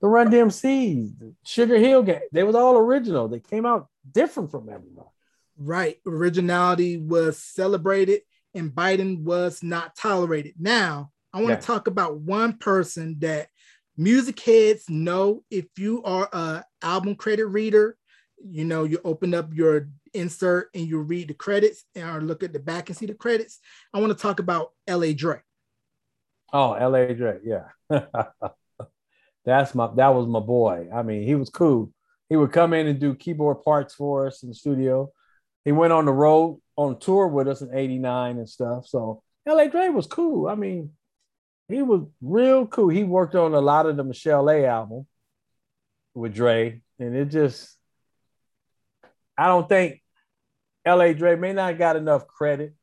[0.00, 3.28] The Run DMC, the Sugar Hill Gang, they was all original.
[3.28, 5.08] They came out different from everybody.
[5.56, 5.98] Right.
[6.06, 8.22] Originality was celebrated
[8.54, 10.54] and biting was not tolerated.
[10.58, 13.48] Now, I want to talk about one person that
[13.96, 17.96] music heads know if you are a album credit reader,
[18.44, 22.52] you know, you open up your insert and you read the credits or look at
[22.52, 23.58] the back and see the credits.
[23.92, 25.40] I want to talk about LA Dre.
[26.52, 27.68] Oh, LA Dre, yeah.
[29.44, 30.88] That's my that was my boy.
[30.94, 31.92] I mean, he was cool.
[32.28, 35.10] He would come in and do keyboard parts for us in the studio.
[35.64, 38.86] He went on the road on tour with us in 89 and stuff.
[38.86, 40.48] So LA Dre was cool.
[40.48, 40.90] I mean,
[41.68, 42.88] he was real cool.
[42.88, 45.06] He worked on a lot of the Michel'le album
[46.14, 47.76] with Dre, and it just
[49.36, 50.02] I don't think
[50.86, 52.74] LA Dre may not got enough credit.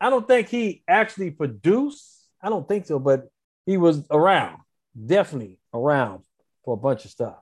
[0.00, 2.28] I don't think he actually produced.
[2.40, 3.28] I don't think so, but
[3.66, 4.58] he was around,
[5.06, 6.24] definitely around
[6.64, 7.41] for a bunch of stuff.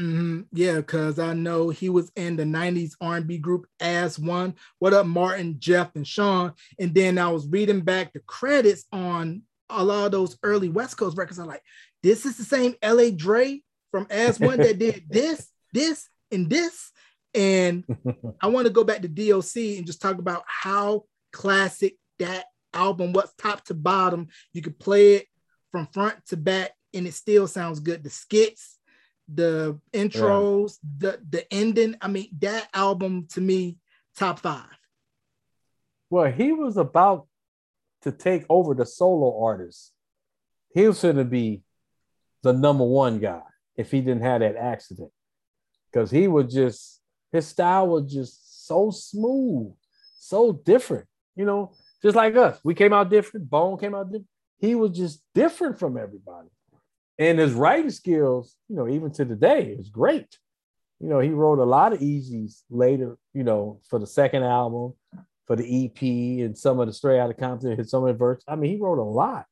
[0.00, 0.40] Mm-hmm.
[0.52, 4.54] Yeah, because I know he was in the '90s R&B group as one.
[4.78, 6.54] What up, Martin, Jeff, and Sean?
[6.78, 10.96] And then I was reading back the credits on a lot of those early West
[10.96, 11.38] Coast records.
[11.38, 11.62] I'm like,
[12.02, 16.90] this is the same LA Dre from As One that did this, this, and this.
[17.34, 17.84] And
[18.40, 23.12] I want to go back to DOC and just talk about how classic that album
[23.12, 24.28] was top to bottom.
[24.54, 25.26] You could play it
[25.72, 28.02] from front to back and it still sounds good.
[28.02, 28.78] The skits,
[29.32, 31.12] the intros, yeah.
[31.12, 31.96] the the ending.
[32.00, 33.78] I mean, that album to me,
[34.16, 34.66] top five.
[36.08, 37.26] Well, he was about
[38.02, 39.92] to take over the solo artist.
[40.74, 41.62] He was going to be
[42.42, 43.42] the number one guy
[43.76, 45.10] if he didn't have that accident,
[45.90, 47.00] because he was just
[47.32, 49.72] his style was just so smooth,
[50.18, 51.06] so different.
[51.36, 51.72] You know,
[52.02, 53.48] just like us, we came out different.
[53.48, 54.26] Bone came out different.
[54.58, 56.48] He was just different from everybody.
[57.20, 60.38] And his writing skills, you know, even to today, is great.
[61.00, 64.94] You know, he wrote a lot of Eazy's later, you know, for the second album,
[65.46, 68.42] for the EP, and some of the Straight Outta Compton, hit some of the verse.
[68.48, 69.44] I mean, he wrote a lot,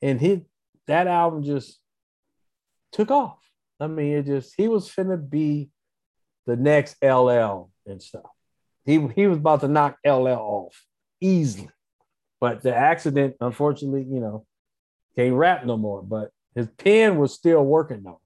[0.00, 0.46] and he
[0.86, 1.78] that album just
[2.90, 3.38] took off.
[3.78, 5.68] I mean, it just he was finna be
[6.46, 8.30] the next LL and stuff.
[8.86, 10.86] He he was about to knock LL off
[11.20, 11.68] easily,
[12.40, 14.46] but the accident, unfortunately, you know,
[15.16, 16.02] can't rap no more.
[16.02, 18.20] But his pen was still working though.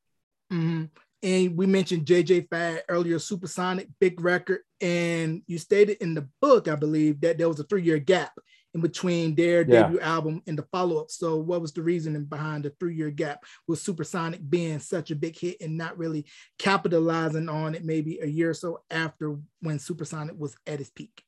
[0.53, 0.85] Mm-hmm.
[1.23, 4.61] And we mentioned JJ Fad earlier, Supersonic, big record.
[4.81, 8.33] And you stated in the book, I believe, that there was a three year gap
[8.75, 9.85] in between their yeah.
[9.85, 11.11] debut album and the follow up.
[11.11, 15.17] So, what was the reasoning behind the three year gap with Supersonic being such a
[15.17, 16.27] big hit and not really
[16.59, 21.23] capitalizing on it maybe a year or so after when Supersonic was at its peak?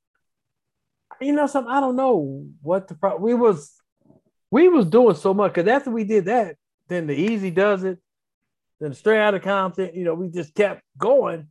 [1.22, 3.22] You know, something I don't know what the problem.
[3.22, 3.72] We was
[4.50, 6.56] we was doing so much because after we did that,
[6.88, 7.98] then the Eazy-Duz-It,
[8.80, 11.48] then Straight Outta Compton, you know, we just kept going.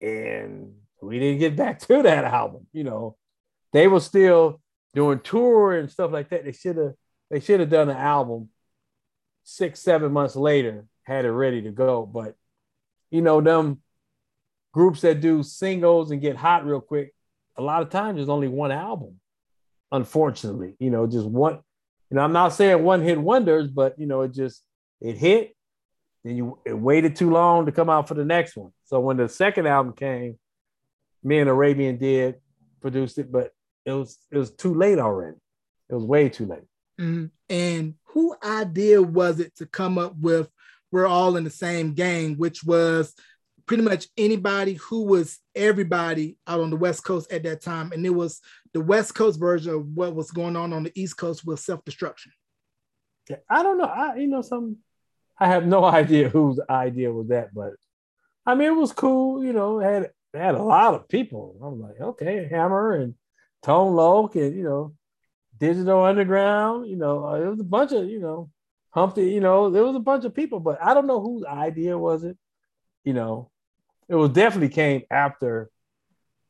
[0.00, 3.16] And we didn't get back to that album, you know.
[3.72, 4.60] They were still
[4.94, 6.44] doing tour and stuff like that.
[6.44, 6.92] They should have
[7.30, 8.50] they should have done an album
[9.42, 12.06] six, seven months later, had it ready to go.
[12.06, 12.36] But
[13.10, 13.80] you know, them
[14.72, 17.14] groups that do singles and get hot real quick,
[17.56, 19.20] a lot of times there's only one album,
[19.90, 20.76] unfortunately.
[20.78, 21.60] You know, just one
[22.14, 24.62] you know, I'm not saying one hit wonders, but you know, it just
[25.00, 25.56] it hit,
[26.22, 28.70] then you it waited too long to come out for the next one.
[28.84, 30.38] So when the second album came,
[31.24, 32.36] me and Arabian did
[32.80, 33.50] produced it, but
[33.84, 35.38] it was it was too late already.
[35.88, 36.62] It was way too late.
[37.00, 37.24] Mm-hmm.
[37.48, 40.48] And who idea was it to come up with
[40.92, 43.12] "We're all in the same gang," which was
[43.66, 48.06] pretty much anybody who was everybody out on the West Coast at that time, and
[48.06, 48.40] it was
[48.74, 51.82] the West Coast version of what was going on on the East Coast with self
[51.84, 52.32] destruction?
[53.48, 53.84] I don't know.
[53.84, 54.78] I you know some.
[55.38, 57.72] I have no idea whose idea was that, but
[58.44, 59.42] I mean it was cool.
[59.42, 61.56] You know, had had a lot of people.
[61.62, 63.14] I'm like, okay, Hammer and
[63.62, 64.94] Tone Loc and you know,
[65.58, 66.90] Digital Underground.
[66.90, 68.50] You know, uh, it was a bunch of you know,
[68.90, 69.30] Humpty.
[69.30, 72.24] You know, there was a bunch of people, but I don't know whose idea was
[72.24, 72.36] it.
[73.04, 73.50] You know,
[74.08, 75.70] it was definitely came after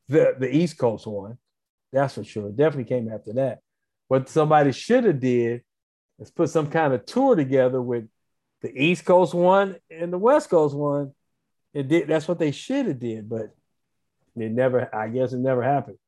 [0.08, 1.36] the the East Coast one.
[1.94, 2.50] That's for sure.
[2.50, 3.60] definitely came after that.
[4.08, 5.62] What somebody should have did
[6.18, 8.08] is put some kind of tour together with
[8.62, 11.12] the East Coast one and the West Coast one.
[11.72, 12.08] It did.
[12.08, 13.54] That's what they should have did, but
[14.36, 14.92] it never.
[14.92, 15.98] I guess it never happened.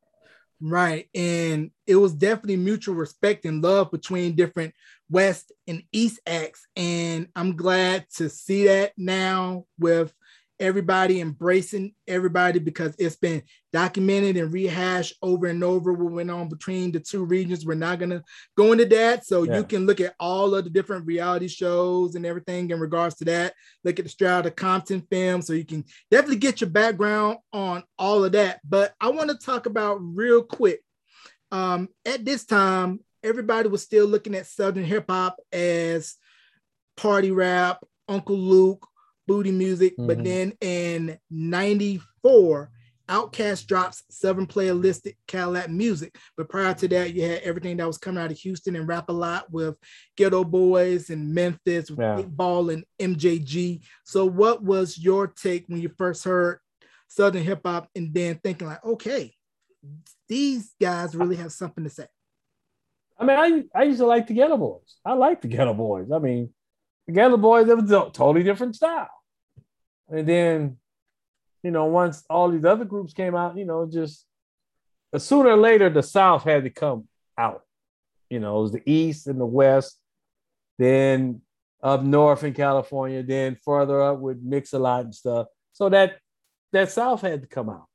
[0.61, 4.75] Right, and it was definitely mutual respect and love between different
[5.09, 10.13] West and East acts, and I'm glad to see that now with
[10.59, 13.43] everybody embracing everybody because it's been
[13.73, 17.67] documented and rehashed over and over what went on between the two regions.
[17.67, 18.23] We're not gonna
[18.57, 19.27] go into that.
[19.27, 19.59] So yeah.
[19.59, 23.25] you can look at all of the different reality shows and everything in regards to
[23.27, 23.55] that.
[23.85, 25.43] Look at the Straight Outta Compton film.
[25.43, 28.61] So you can definitely get your background on all of that.
[28.65, 30.81] But I want to talk about real quick.
[31.53, 36.17] Um, at this time, everybody was still looking at Southern hip hop as
[36.97, 38.89] party rap, Uncle Luke,
[39.27, 39.95] booty music.
[39.95, 40.07] Mm-hmm.
[40.07, 42.71] But then in 94,
[43.09, 46.17] Outkast drops seven player listed Cadillac music.
[46.37, 49.09] But prior to that, you had everything that was coming out of Houston and Rap
[49.09, 49.77] a Lot with
[50.19, 52.23] Geto Boys and Memphis, with yeah.
[52.23, 53.83] Ball and MJG.
[54.05, 56.59] So, what was your take when you first heard
[57.09, 59.33] Southern hip hop and then thinking, like, okay,
[60.29, 62.07] these guys really have something to say?
[63.19, 64.97] I mean, I, I used to like the Geto Boys.
[65.05, 66.11] I like the Geto Boys.
[66.13, 66.51] I mean,
[67.07, 69.09] the Geto Boys, it was a totally different style.
[70.09, 70.77] And then,
[71.63, 74.25] you know, once all these other groups came out, you know, just
[75.17, 77.63] sooner or later, the South had to come out.
[78.31, 79.99] You know, it was the East and the West,
[80.79, 81.43] then
[81.83, 85.47] up north in California, then further up with Mix a Lot and stuff.
[85.73, 86.19] So that
[86.73, 87.87] that South had to come out.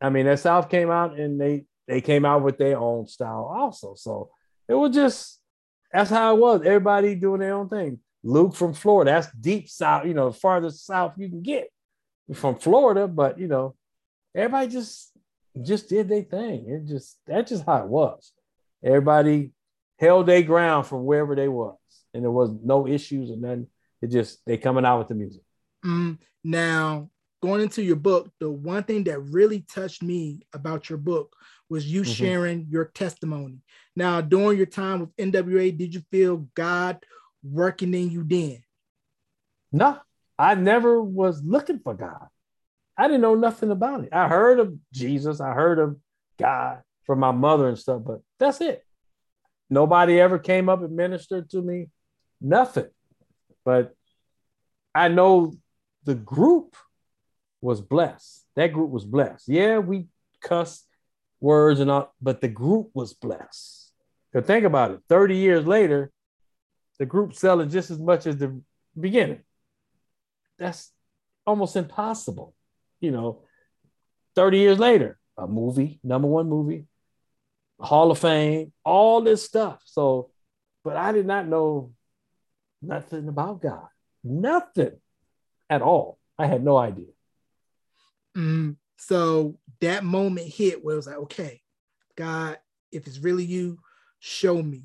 [0.00, 3.52] I mean, that South came out and they they came out with their own style
[3.52, 3.94] also.
[3.96, 4.30] So
[4.68, 5.40] it was just
[5.92, 6.60] that's how it was.
[6.64, 7.98] Everybody doing their own thing.
[8.26, 9.12] Luke from Florida.
[9.12, 11.68] That's deep south, you know, farthest south you can get
[12.34, 13.06] from Florida.
[13.06, 13.76] But you know,
[14.34, 15.12] everybody just
[15.62, 16.68] just did their thing.
[16.68, 18.32] It just that's just how it was.
[18.82, 19.52] Everybody
[19.98, 21.78] held their ground from wherever they was,
[22.12, 23.68] and there was no issues or nothing.
[24.02, 25.42] It just they coming out with the music.
[25.84, 27.08] Mm, now,
[27.40, 31.34] going into your book, the one thing that really touched me about your book
[31.70, 32.10] was you mm-hmm.
[32.10, 33.60] sharing your testimony.
[33.94, 36.98] Now, during your time with NWA, did you feel God
[37.50, 38.62] working in you then?
[39.72, 39.98] No,
[40.38, 42.28] I never was looking for God.
[42.96, 44.10] I didn't know nothing about it.
[44.12, 45.96] I heard of Jesus, I heard of
[46.38, 48.84] God from my mother and stuff, but that's it.
[49.68, 51.88] Nobody ever came up and ministered to me,
[52.40, 52.88] nothing.
[53.64, 53.94] But
[54.94, 55.56] I know
[56.04, 56.76] the group
[57.60, 58.44] was blessed.
[58.54, 59.48] That group was blessed.
[59.48, 60.06] Yeah, we
[60.40, 60.86] cussed
[61.40, 63.92] words and all, but the group was blessed.
[64.32, 66.10] Because think about it 30 years later,
[66.98, 68.60] the group selling just as much as the
[68.98, 69.42] beginning.
[70.58, 70.90] That's
[71.46, 72.54] almost impossible.
[73.00, 73.42] You know,
[74.34, 76.86] 30 years later, a movie, number one movie,
[77.78, 79.80] Hall of Fame, all this stuff.
[79.84, 80.30] So,
[80.82, 81.92] but I did not know
[82.80, 83.86] nothing about God,
[84.24, 84.92] nothing
[85.68, 86.18] at all.
[86.38, 87.06] I had no idea.
[88.36, 91.60] Mm, so that moment hit where it was like, okay,
[92.16, 92.58] God,
[92.92, 93.78] if it's really you,
[94.18, 94.84] show me.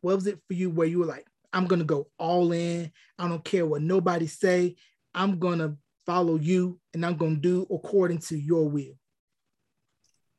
[0.00, 2.92] What was it for you where you were like, I'm gonna go all in.
[3.18, 4.76] I don't care what nobody say.
[5.14, 5.76] I'm gonna
[6.06, 8.94] follow you and I'm gonna do according to your will.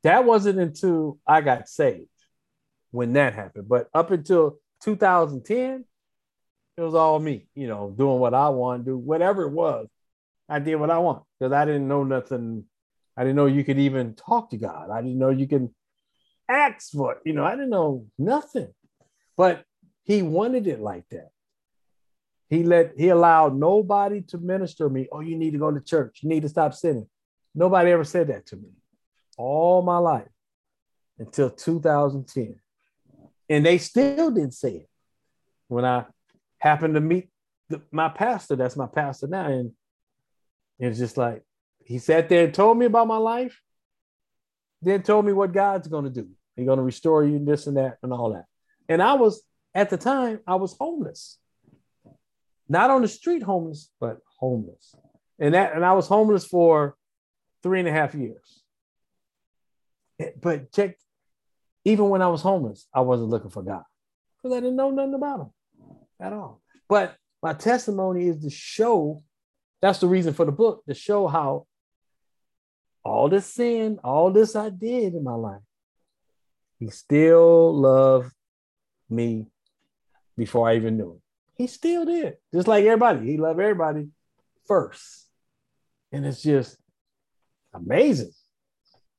[0.02, 2.08] That wasn't until I got saved
[2.90, 3.68] when that happened.
[3.68, 5.84] But up until 2010,
[6.76, 9.88] it was all me, you know, doing what I want to do, whatever it was.
[10.48, 12.64] I did what I want because I didn't know nothing.
[13.16, 14.90] I didn't know you could even talk to God.
[14.90, 15.74] I didn't know you can
[16.48, 18.68] ask for, you know, I didn't know nothing.
[19.36, 19.64] But
[20.04, 21.30] he wanted it like that.
[22.48, 25.08] He let he allowed nobody to minister me.
[25.10, 26.20] Oh, you need to go to church.
[26.22, 27.08] You need to stop sinning.
[27.54, 28.70] Nobody ever said that to me
[29.36, 30.28] all my life
[31.18, 32.60] until 2010.
[33.48, 34.88] And they still didn't say it.
[35.68, 36.04] When I
[36.58, 37.28] happened to meet
[37.68, 39.72] the, my pastor, that's my pastor now, and
[40.78, 41.42] it's just like
[41.84, 43.60] he sat there and told me about my life,
[44.80, 46.28] then told me what God's going to do.
[46.56, 48.44] He's going to restore you, and this and that, and all that.
[48.88, 49.42] And I was
[49.74, 51.38] at the time I was homeless,
[52.68, 54.94] not on the street homeless, but homeless,
[55.38, 56.96] and that and I was homeless for
[57.62, 58.62] three and a half years.
[60.18, 60.96] Eh, but check,
[61.84, 63.84] even when I was homeless, I wasn't looking for God
[64.36, 65.50] because I didn't know nothing about Him
[66.20, 66.60] at all.
[66.88, 69.22] But my testimony is to show
[69.82, 71.66] that's the reason for the book to show how
[73.04, 75.60] all this sin, all this I did in my life,
[76.78, 78.32] he still loved
[79.10, 79.46] me
[80.36, 81.22] before I even knew him.
[81.54, 83.26] He still did, just like everybody.
[83.26, 84.08] He loved everybody
[84.66, 85.26] first.
[86.10, 86.76] And it's just
[87.72, 88.32] amazing,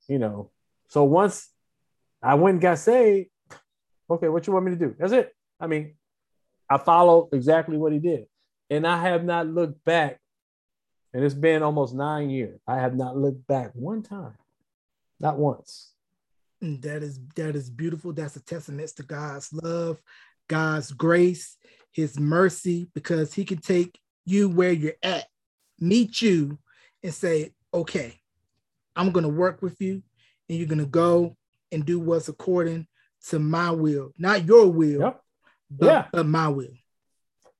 [0.07, 0.51] you know.
[0.87, 1.49] So once
[2.21, 3.29] I went and got saved,
[4.09, 4.95] okay, what you want me to do?
[4.97, 5.33] That's it.
[5.59, 5.95] I mean,
[6.69, 8.25] I followed exactly what he did.
[8.69, 10.19] And I have not looked back
[11.13, 12.59] and it's been almost nine years.
[12.67, 14.35] I have not looked back one time,
[15.19, 15.91] not once.
[16.61, 18.13] That is that is beautiful.
[18.13, 20.01] That's a testament to God's love,
[20.47, 21.57] God's grace,
[21.91, 25.25] His mercy, because He can take you where you're at,
[25.79, 26.57] meet you,
[27.03, 28.19] and say, "Okay,
[28.95, 30.03] I'm going to work with you,
[30.49, 31.35] and you're going to go
[31.71, 32.87] and do what's according
[33.29, 35.21] to my will, not your will, yep.
[35.69, 36.05] but, yeah.
[36.11, 36.73] but my will."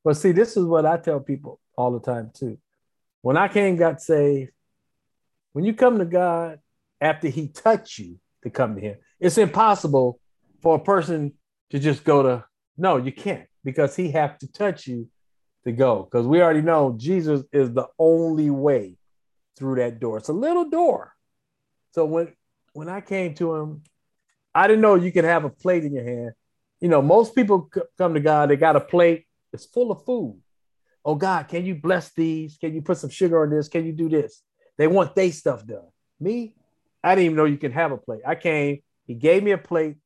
[0.03, 2.57] But see, this is what I tell people all the time too.
[3.21, 4.51] When I came, got saved,
[5.53, 6.59] when you come to God
[6.99, 10.19] after He touched you to come to Him, it's impossible
[10.61, 11.33] for a person
[11.69, 12.45] to just go to.
[12.77, 15.09] No, you can't because He have to touch you
[15.63, 16.03] to go.
[16.03, 18.97] Because we already know Jesus is the only way
[19.57, 20.17] through that door.
[20.17, 21.13] It's a little door.
[21.91, 22.33] So when
[22.73, 23.83] when I came to Him,
[24.53, 26.31] I didn't know you could have a plate in your hand.
[26.79, 30.39] You know, most people come to God, they got a plate, it's full of food
[31.05, 32.57] oh God, can you bless these?
[32.57, 33.67] Can you put some sugar on this?
[33.67, 34.41] Can you do this?
[34.77, 35.87] They want they stuff done.
[36.19, 36.55] Me,
[37.03, 38.21] I didn't even know you can have a plate.
[38.25, 39.97] I came, he gave me a plate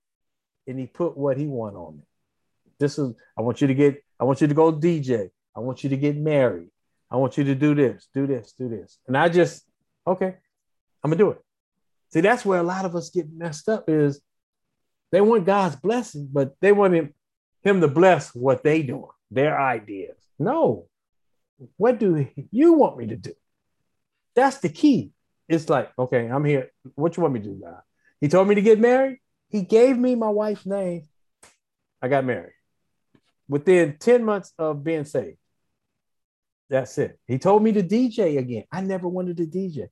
[0.66, 2.04] and he put what he wanted on me.
[2.80, 5.30] This is, I want you to get, I want you to go DJ.
[5.56, 6.70] I want you to get married.
[7.10, 9.00] I want you to do this, do this, do this.
[9.08, 9.66] And I just,
[10.06, 10.36] okay,
[11.04, 11.42] I'm gonna do it.
[12.10, 14.22] See, that's where a lot of us get messed up is
[15.12, 17.14] they want God's blessing, but they want him,
[17.64, 20.18] him to bless what they doing, their ideas.
[20.38, 20.88] No.
[21.78, 23.34] What do you want me to do?
[24.36, 25.12] That's the key.
[25.50, 26.72] It's like, okay, I'm here.
[26.96, 27.82] What you want me to do now?
[28.22, 29.20] He told me to get married.
[29.50, 31.08] He gave me my wife's name.
[32.02, 32.54] I got married
[33.48, 35.38] within 10 months of being saved.
[36.70, 37.18] That's it.
[37.28, 38.66] He told me to DJ again.
[38.72, 39.88] I never wanted to DJ.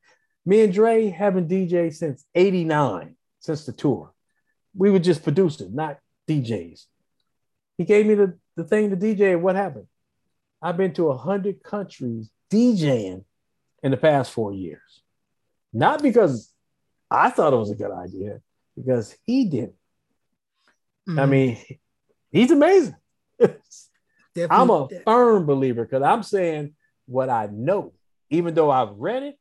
[0.45, 4.11] Me and Dre haven't DJ since 89, since the tour.
[4.75, 5.97] We were just producers, not
[6.27, 6.85] DJs.
[7.77, 9.87] He gave me the, the thing to DJ, and what happened?
[10.61, 13.23] I've been to a hundred countries DJing
[13.83, 15.01] in the past four years.
[15.73, 16.51] Not because
[17.09, 18.41] I thought it was a good idea,
[18.75, 19.69] because he did.
[21.07, 21.19] Mm-hmm.
[21.19, 21.57] I mean,
[22.31, 22.95] he's amazing.
[24.49, 26.75] I'm a firm believer because I'm saying
[27.05, 27.93] what I know,
[28.29, 29.39] even though I've read it,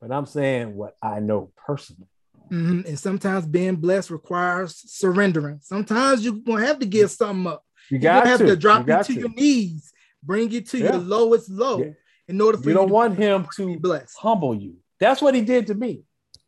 [0.00, 2.08] but I'm saying what I know personally.
[2.50, 2.88] Mm-hmm.
[2.88, 5.60] And sometimes being blessed requires surrendering.
[5.62, 7.62] Sometimes you're gonna have to give something up.
[7.90, 9.92] You got to have to drop you, you to, to, your knees,
[10.22, 10.92] bring you to yeah.
[10.92, 11.90] your lowest low yeah.
[12.26, 12.70] in order for you.
[12.70, 14.14] You don't want him to bless.
[14.14, 14.76] humble you.
[15.00, 16.02] That's what he did to me.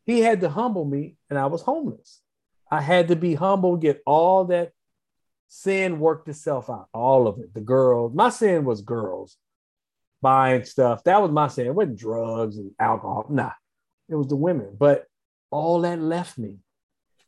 [0.04, 2.20] He had to humble me, and I was homeless.
[2.70, 4.72] I had to be humble, get all that
[5.50, 7.52] sin worked itself out, all of it.
[7.52, 9.36] The girls, my sin was girls
[10.22, 11.02] buying stuff.
[11.04, 11.66] That was my sin.
[11.66, 13.26] It wasn't drugs and alcohol.
[13.28, 13.50] Nah,
[14.08, 14.76] it was the women.
[14.78, 15.06] But
[15.50, 16.58] all that left me.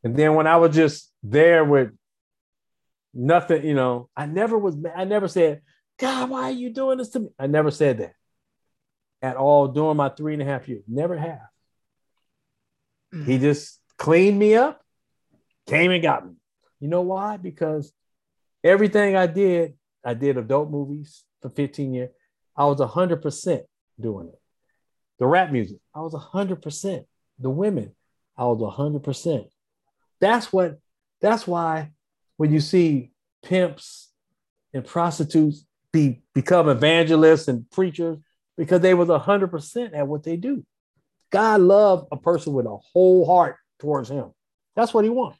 [0.04, 1.90] And then when I was just there with
[3.12, 5.62] nothing, you know, I never was, I never said,
[5.98, 7.28] God, why are you doing this to me?
[7.38, 8.14] I never said that
[9.20, 10.84] at all during my three and a half years.
[10.86, 11.40] Never have.
[13.12, 13.40] He mm.
[13.40, 14.80] just cleaned me up,
[15.66, 16.34] came and got me.
[16.78, 17.36] You know why?
[17.36, 17.92] Because
[18.64, 22.10] everything I did, I did adult movies for 15 years.
[22.56, 23.62] I was 100%
[24.00, 24.40] doing it.
[25.18, 27.04] The rap music, I was 100%.
[27.38, 27.92] The women,
[28.36, 29.48] I was 100%.
[30.20, 30.78] That's what,
[31.20, 31.90] that's why
[32.36, 34.10] when you see pimps
[34.72, 38.18] and prostitutes be become evangelists and preachers,
[38.56, 40.64] because they was 100% at what they do.
[41.30, 44.32] God loved a person with a whole heart towards him.
[44.74, 45.38] That's what he wants.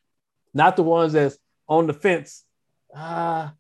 [0.54, 2.44] Not the ones that's on the fence.
[2.94, 3.54] Ah,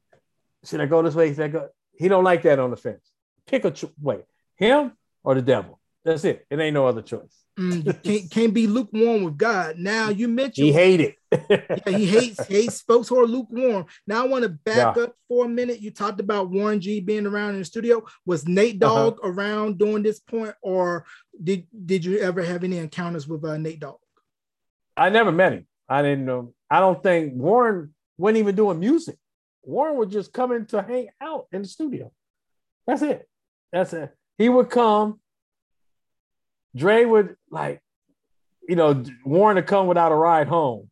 [0.64, 1.32] should I go this way?
[1.34, 1.68] Should I go?
[1.94, 3.10] He don't like that on the fence.
[3.46, 4.20] Pick a cho- way,
[4.56, 4.92] him
[5.24, 5.78] or the devil.
[6.04, 6.46] That's it.
[6.50, 7.44] It ain't no other choice.
[7.58, 9.76] Mm, can't can't be lukewarm with God.
[9.78, 11.14] Now you mentioned he hated.
[11.50, 13.86] yeah, he hates hates folks who are lukewarm.
[14.06, 15.04] Now I want to back yeah.
[15.04, 15.80] up for a minute.
[15.80, 18.04] You talked about Warren G being around in the studio.
[18.26, 18.94] Was Nate uh-huh.
[18.94, 19.30] Dogg uh-huh.
[19.30, 21.04] around during this point, or
[21.42, 23.98] did did you ever have any encounters with uh, Nate Dogg?
[24.96, 25.66] I never met him.
[25.88, 26.54] I didn't know.
[26.70, 29.16] I don't think Warren wasn't even doing music.
[29.62, 32.10] Warren would just come in to hang out in the studio.
[32.86, 33.28] That's it.
[33.72, 34.14] That's it.
[34.38, 35.20] He would come
[36.74, 37.80] Dre would like,
[38.68, 40.88] you know, Warren to come without a ride home.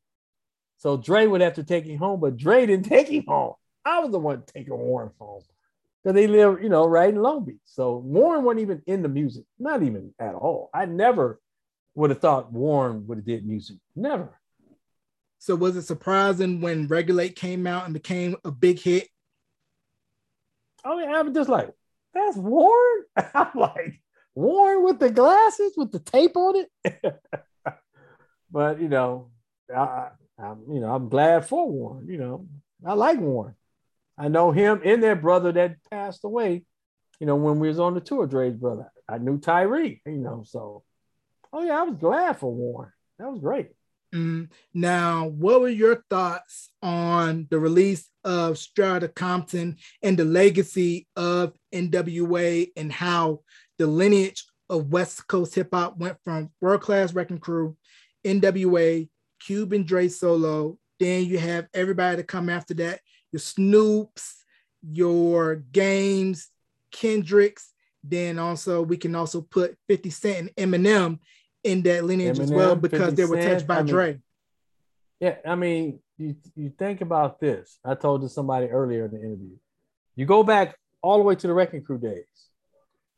[0.78, 3.54] So Dre would have to take him home, but Dre didn't take him home.
[3.84, 5.42] I was the one taking Warren home
[6.02, 7.56] because they live, you know, right in Long Beach.
[7.64, 10.70] So Warren wasn't even in the music, not even at all.
[10.74, 11.40] I never
[11.94, 13.78] would have thought Warren would have did music.
[13.96, 14.39] Never.
[15.40, 19.08] So was it surprising when Regulate came out and became a big hit?
[20.84, 21.70] Oh yeah, I was just like,
[22.12, 23.04] that's Warren.
[23.34, 24.02] I'm like,
[24.34, 27.14] Warren with the glasses with the tape on it.
[28.50, 29.30] but you know,
[29.74, 32.06] I, am you know I'm glad for Warren.
[32.06, 32.46] You know,
[32.84, 33.54] I like Warren.
[34.18, 36.64] I know him and their brother that passed away.
[37.18, 38.92] You know, when we was on the tour, Dre's brother.
[39.08, 40.02] I knew Tyree.
[40.04, 40.82] You know, so
[41.50, 42.92] oh yeah, I was glad for Warren.
[43.18, 43.70] That was great.
[44.14, 44.48] Mm.
[44.74, 51.54] Now, what were your thoughts on the release of Outta Compton and the legacy of
[51.72, 53.40] NWA and how
[53.78, 57.76] the lineage of West Coast hip hop went from World Class Wrecking Crew,
[58.24, 59.08] NWA,
[59.40, 60.78] Cube Cuban Dre Solo.
[60.98, 63.00] Then you have everybody to come after that
[63.32, 64.32] your Snoops,
[64.82, 66.48] your Games,
[66.90, 67.72] Kendricks.
[68.02, 71.18] Then also, we can also put 50 Cent and Eminem
[71.62, 74.20] in that lineage Eminem, as well because they were touched by I mean, Dre.
[75.20, 77.78] Yeah, I mean, you, you think about this.
[77.84, 79.56] I told this somebody earlier in the interview.
[80.16, 82.24] You go back all the way to the Wrecking Crew days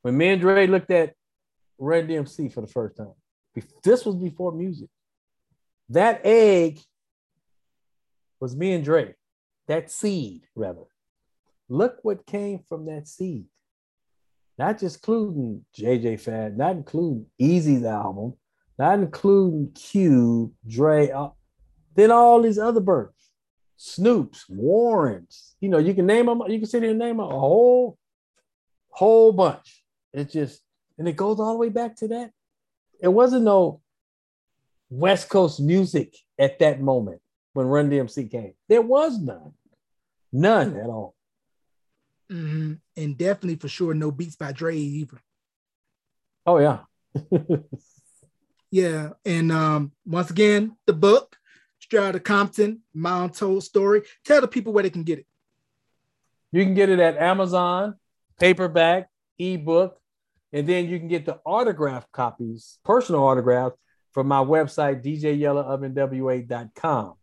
[0.03, 1.14] when me and Dre looked at
[1.78, 3.14] Run DMC for the first time.
[3.82, 4.88] This was before music.
[5.88, 6.80] That egg
[8.40, 9.14] was me and Dre.
[9.68, 10.84] That seed, rather.
[11.68, 13.47] Look what came from that seed.
[14.59, 18.34] Not just including JJ Fad, not including Eazy's album,
[18.78, 21.30] not including Q, Dre, uh,
[21.94, 23.30] then all these other birds,
[23.78, 25.57] Snoops, Warrens.
[25.61, 26.42] You know, you can name them.
[26.48, 27.98] You can sit there and name them a whole,
[28.90, 29.82] whole bunch.
[30.12, 30.62] It's just,
[30.98, 32.30] and it goes all the way back to that.
[33.00, 33.80] It wasn't no
[34.90, 37.20] West Coast music at that moment
[37.55, 38.55] when Run DMC came.
[38.68, 39.53] There was none,
[40.32, 41.14] none at all.
[42.32, 42.72] Mm-hmm.
[42.96, 45.18] And definitely for sure, no beats by Dre either.
[46.46, 46.78] Oh yeah.
[48.70, 51.36] yeah, and um, once again, the book,
[51.78, 54.02] Straight Outta Compton, My Untold Story.
[54.24, 55.26] Tell the people where they can get it.
[56.52, 57.96] You can get it at Amazon,
[58.40, 60.00] paperback, ebook,
[60.52, 63.76] and then you can get the autograph copies, personal autographs
[64.12, 67.14] from my website, djyellaofnwa.com.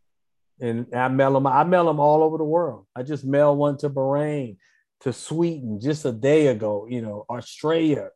[0.60, 1.48] and I mail them.
[1.48, 2.86] I mail them all over the world.
[2.96, 4.58] I just mail one to Bahrain,
[5.02, 6.88] to Sweden just a day ago.
[6.90, 8.10] You know, Australia,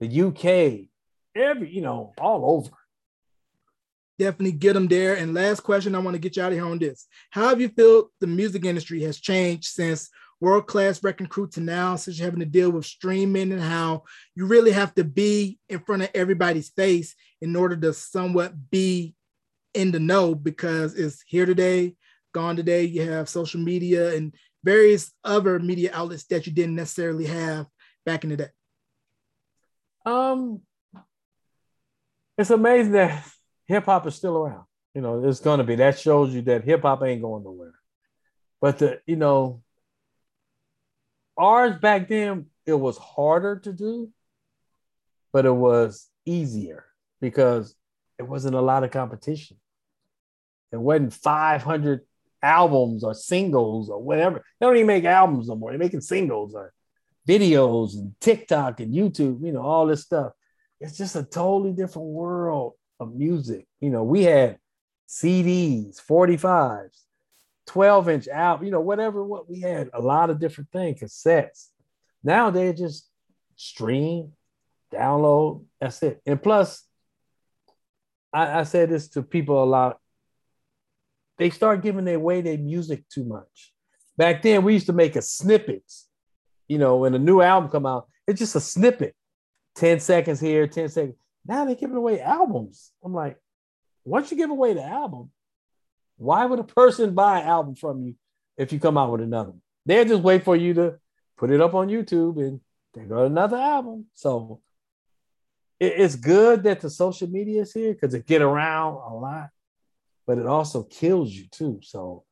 [0.00, 0.88] the UK,
[1.36, 2.70] every you know, all over.
[4.18, 5.14] Definitely get them there.
[5.14, 7.06] And last question, I want to get you out of here on this.
[7.30, 10.10] How have you felt the music industry has changed since
[10.40, 14.04] world class wrecking crew to now, since you're having to deal with streaming and how
[14.34, 19.14] you really have to be in front of everybody's face in order to somewhat be
[19.74, 21.94] in the know because it's here today,
[22.32, 22.84] gone today.
[22.84, 24.34] You have social media and
[24.68, 27.66] various other media outlets that you didn't necessarily have
[28.04, 28.48] back in the day.
[30.04, 30.60] Um,
[32.36, 33.24] it's amazing that
[33.64, 34.64] hip hop is still around.
[34.94, 35.76] You know, it's going to be.
[35.76, 37.72] That shows you that hip hop ain't going nowhere.
[38.60, 39.62] But the, you know,
[41.38, 44.10] ours back then it was harder to do,
[45.32, 46.84] but it was easier
[47.22, 47.74] because
[48.18, 49.56] it wasn't a lot of competition.
[50.72, 52.02] It wasn't 500
[52.42, 54.44] albums or singles or whatever.
[54.58, 55.70] They don't even make albums no more.
[55.70, 56.72] They're making singles or
[57.28, 60.32] videos and TikTok and YouTube, you know, all this stuff.
[60.80, 63.66] It's just a totally different world of music.
[63.80, 64.58] You know, we had
[65.08, 67.02] CDs, 45s,
[67.66, 71.68] 12 inch out, you know, whatever what we had, a lot of different things, cassettes.
[72.22, 73.08] Now they just
[73.56, 74.32] stream,
[74.92, 76.20] download, that's it.
[76.26, 76.84] And plus,
[78.32, 79.98] I, I said this to people a lot.
[81.38, 83.72] They start giving away their music too much.
[84.16, 86.08] Back then, we used to make a snippets.
[86.66, 89.14] You know, when a new album come out, it's just a snippet,
[89.76, 91.16] 10 seconds here, 10 seconds.
[91.46, 92.92] Now they're giving away albums.
[93.02, 93.38] I'm like,
[94.04, 95.30] once you give away the album,
[96.16, 98.14] why would a person buy an album from you
[98.56, 99.62] if you come out with another one?
[99.86, 100.98] They'll just wait for you to
[101.36, 102.60] put it up on YouTube and
[102.92, 104.06] they got another album.
[104.14, 104.60] So
[105.80, 109.50] it's good that the social media is here because it get around a lot,
[110.28, 111.80] but it also kills you too.
[111.82, 112.22] So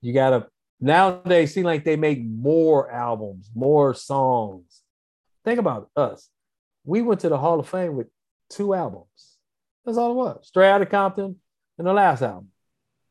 [0.00, 0.46] you gotta
[0.80, 4.80] nowadays seem like they make more albums, more songs.
[5.44, 6.30] Think about us.
[6.82, 8.06] We went to the Hall of Fame with
[8.48, 9.36] two albums.
[9.84, 10.46] That's all it was.
[10.46, 11.36] Straight Outta Compton
[11.76, 12.48] and the last album.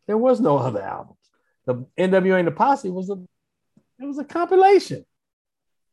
[0.07, 1.20] There was no other albums.
[1.68, 3.18] The NWA and the Posse was a
[3.99, 5.05] it was a compilation,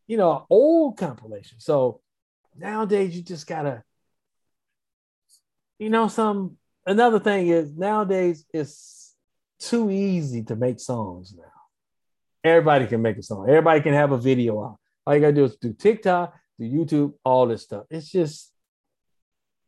[0.07, 1.61] you know, old compilation.
[1.61, 2.01] So
[2.57, 3.83] nowadays you just gotta,
[5.79, 6.57] you know, some
[6.87, 9.15] another thing is nowadays it's
[9.59, 11.45] too easy to make songs now.
[12.45, 13.49] Everybody can make a song.
[13.49, 14.79] Everybody can have a video out.
[15.07, 17.85] All you gotta do is do TikTok, do YouTube, all this stuff.
[17.91, 18.53] It's just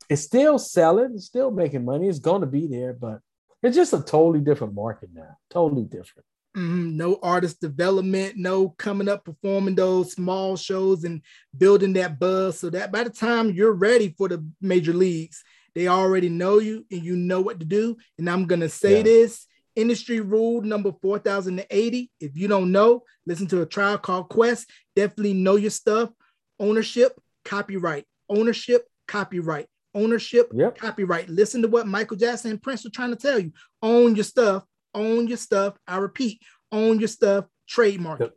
[0.08, 3.20] it's still selling, it's still making money, it's gonna be there, but
[3.62, 5.36] it's just a totally different market now.
[5.50, 6.24] Totally different.
[6.56, 6.96] Mm-hmm.
[6.96, 11.22] No artist development, no coming up performing those small shows and
[11.56, 15.44] building that buzz so that by the time you're ready for the major leagues,
[15.78, 17.96] they already know you and you know what to do.
[18.18, 19.02] And I'm gonna say yeah.
[19.02, 22.10] this industry rule number 4080.
[22.20, 24.68] If you don't know, listen to A Tribe Called Quest.
[24.96, 26.10] Definitely know your stuff.
[26.58, 28.04] Ownership, copyright.
[28.28, 30.78] Ownership, copyright ownership, yep.
[30.78, 31.28] copyright.
[31.28, 33.52] Listen to what Michael Jackson and Prince are trying to tell you.
[33.82, 34.64] Own your stuff,
[34.94, 35.76] own your stuff.
[35.86, 38.32] I repeat, own your stuff, trademark the,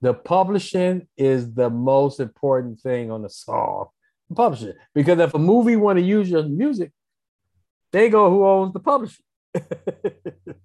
[0.00, 3.86] the publishing is the most important thing on the song.
[4.34, 4.74] Publishing.
[4.94, 6.92] Because if a movie want to use your music,
[7.92, 9.22] they go who owns the publisher.
[9.54, 10.56] That's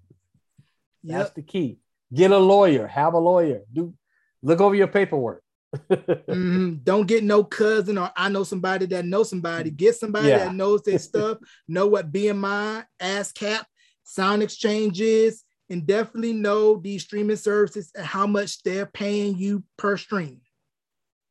[1.03, 1.35] yep.
[1.35, 1.79] the key.
[2.13, 3.61] Get a lawyer, have a lawyer.
[3.71, 3.93] Do
[4.41, 5.43] look over your paperwork
[5.73, 6.75] mm-hmm.
[6.83, 9.71] Don't get no cousin or I know somebody that knows somebody.
[9.71, 10.39] Get somebody yeah.
[10.39, 11.37] that knows their stuff,
[11.67, 13.63] know what BMI, ASCAP,
[14.05, 19.97] SoundExchange is, and definitely know these streaming services and how much they're paying you per
[19.97, 20.41] stream.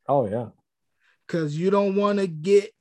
[0.09, 0.47] Oh yeah.
[1.31, 2.73] Cause you don't want to get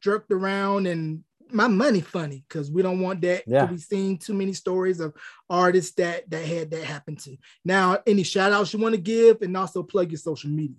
[0.00, 3.62] jerked around and my money funny because we don't want that yeah.
[3.62, 5.12] to be seen too many stories of
[5.50, 7.36] artists that that had that happen to.
[7.64, 10.76] Now, any shout outs you want to give and also plug your social media.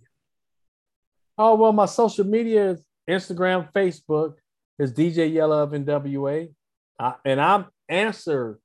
[1.38, 4.36] Oh well, my social media is Instagram, Facebook
[4.80, 6.49] is DJ Yella of NWA,
[6.99, 8.59] I, and I'm answer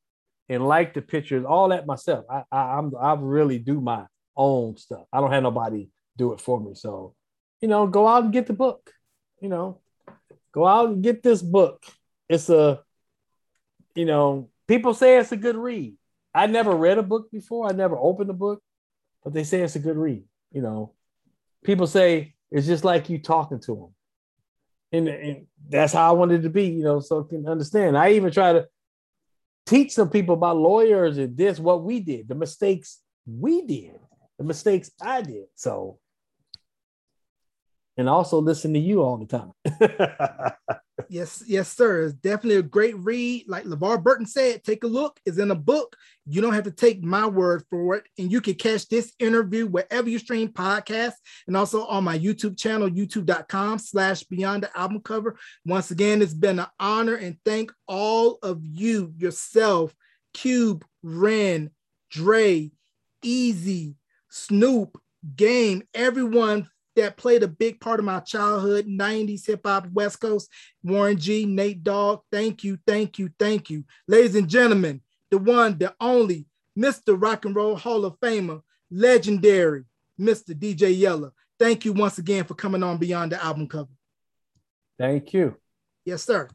[0.49, 2.25] and like the pictures, all that myself.
[2.31, 4.07] I, I I'm I really do my
[4.37, 5.05] own stuff.
[5.13, 6.75] I don't have nobody do it for me.
[6.75, 7.15] So,
[7.63, 8.93] you know, go out and get the book.
[9.41, 9.79] You know,
[10.53, 11.83] go out and get this book.
[12.29, 12.81] It's a,
[13.95, 15.95] you know, people say it's a good read.
[16.35, 17.69] I never read a book before.
[17.69, 18.63] I never opened a book,
[19.25, 20.25] but they say it's a good read.
[20.53, 20.93] You know,
[21.65, 23.95] people say it's just like you talking to them.
[24.93, 27.97] And, and that's how I wanted to be, you know, so can understand.
[27.97, 28.69] I even try to
[29.67, 33.99] teach some people about lawyers and this, what we did, the mistakes we did,
[34.39, 35.47] the mistakes I did.
[35.55, 35.99] So
[37.97, 39.53] and also listen to you all the time.
[41.09, 42.05] yes, yes, sir.
[42.05, 43.45] It's definitely a great read.
[43.49, 45.21] Like LeVar Burton said, take a look.
[45.27, 45.97] It's in a book.
[46.27, 48.05] You don't have to take my word for it.
[48.19, 51.15] And you can catch this interview wherever you stream podcasts
[51.47, 55.37] and also on my YouTube channel, youtube.com slash beyond the album cover.
[55.67, 59.95] Once again, it's been an honor and thank all of you, yourself,
[60.33, 61.71] Cube, Ren,
[62.11, 62.71] Dre,
[63.23, 63.97] Eazy,
[64.31, 64.99] Snoop,
[65.37, 70.51] Game, everyone that played a big part of my childhood, 90s hip hop, West Coast,
[70.83, 72.21] Warren G, Nate Dogg.
[72.31, 73.85] Thank you, thank you, thank you.
[74.07, 76.47] Ladies and gentlemen, the one, the only,
[76.79, 77.21] Mr.
[77.21, 79.85] Rock and Roll Hall of Famer, legendary,
[80.19, 80.55] Mr.
[80.55, 81.33] DJ Yella.
[81.59, 83.91] Thank you once again for coming on Beyond the Album Cover.
[84.99, 85.57] Thank you.
[86.05, 86.51] Yes, sir.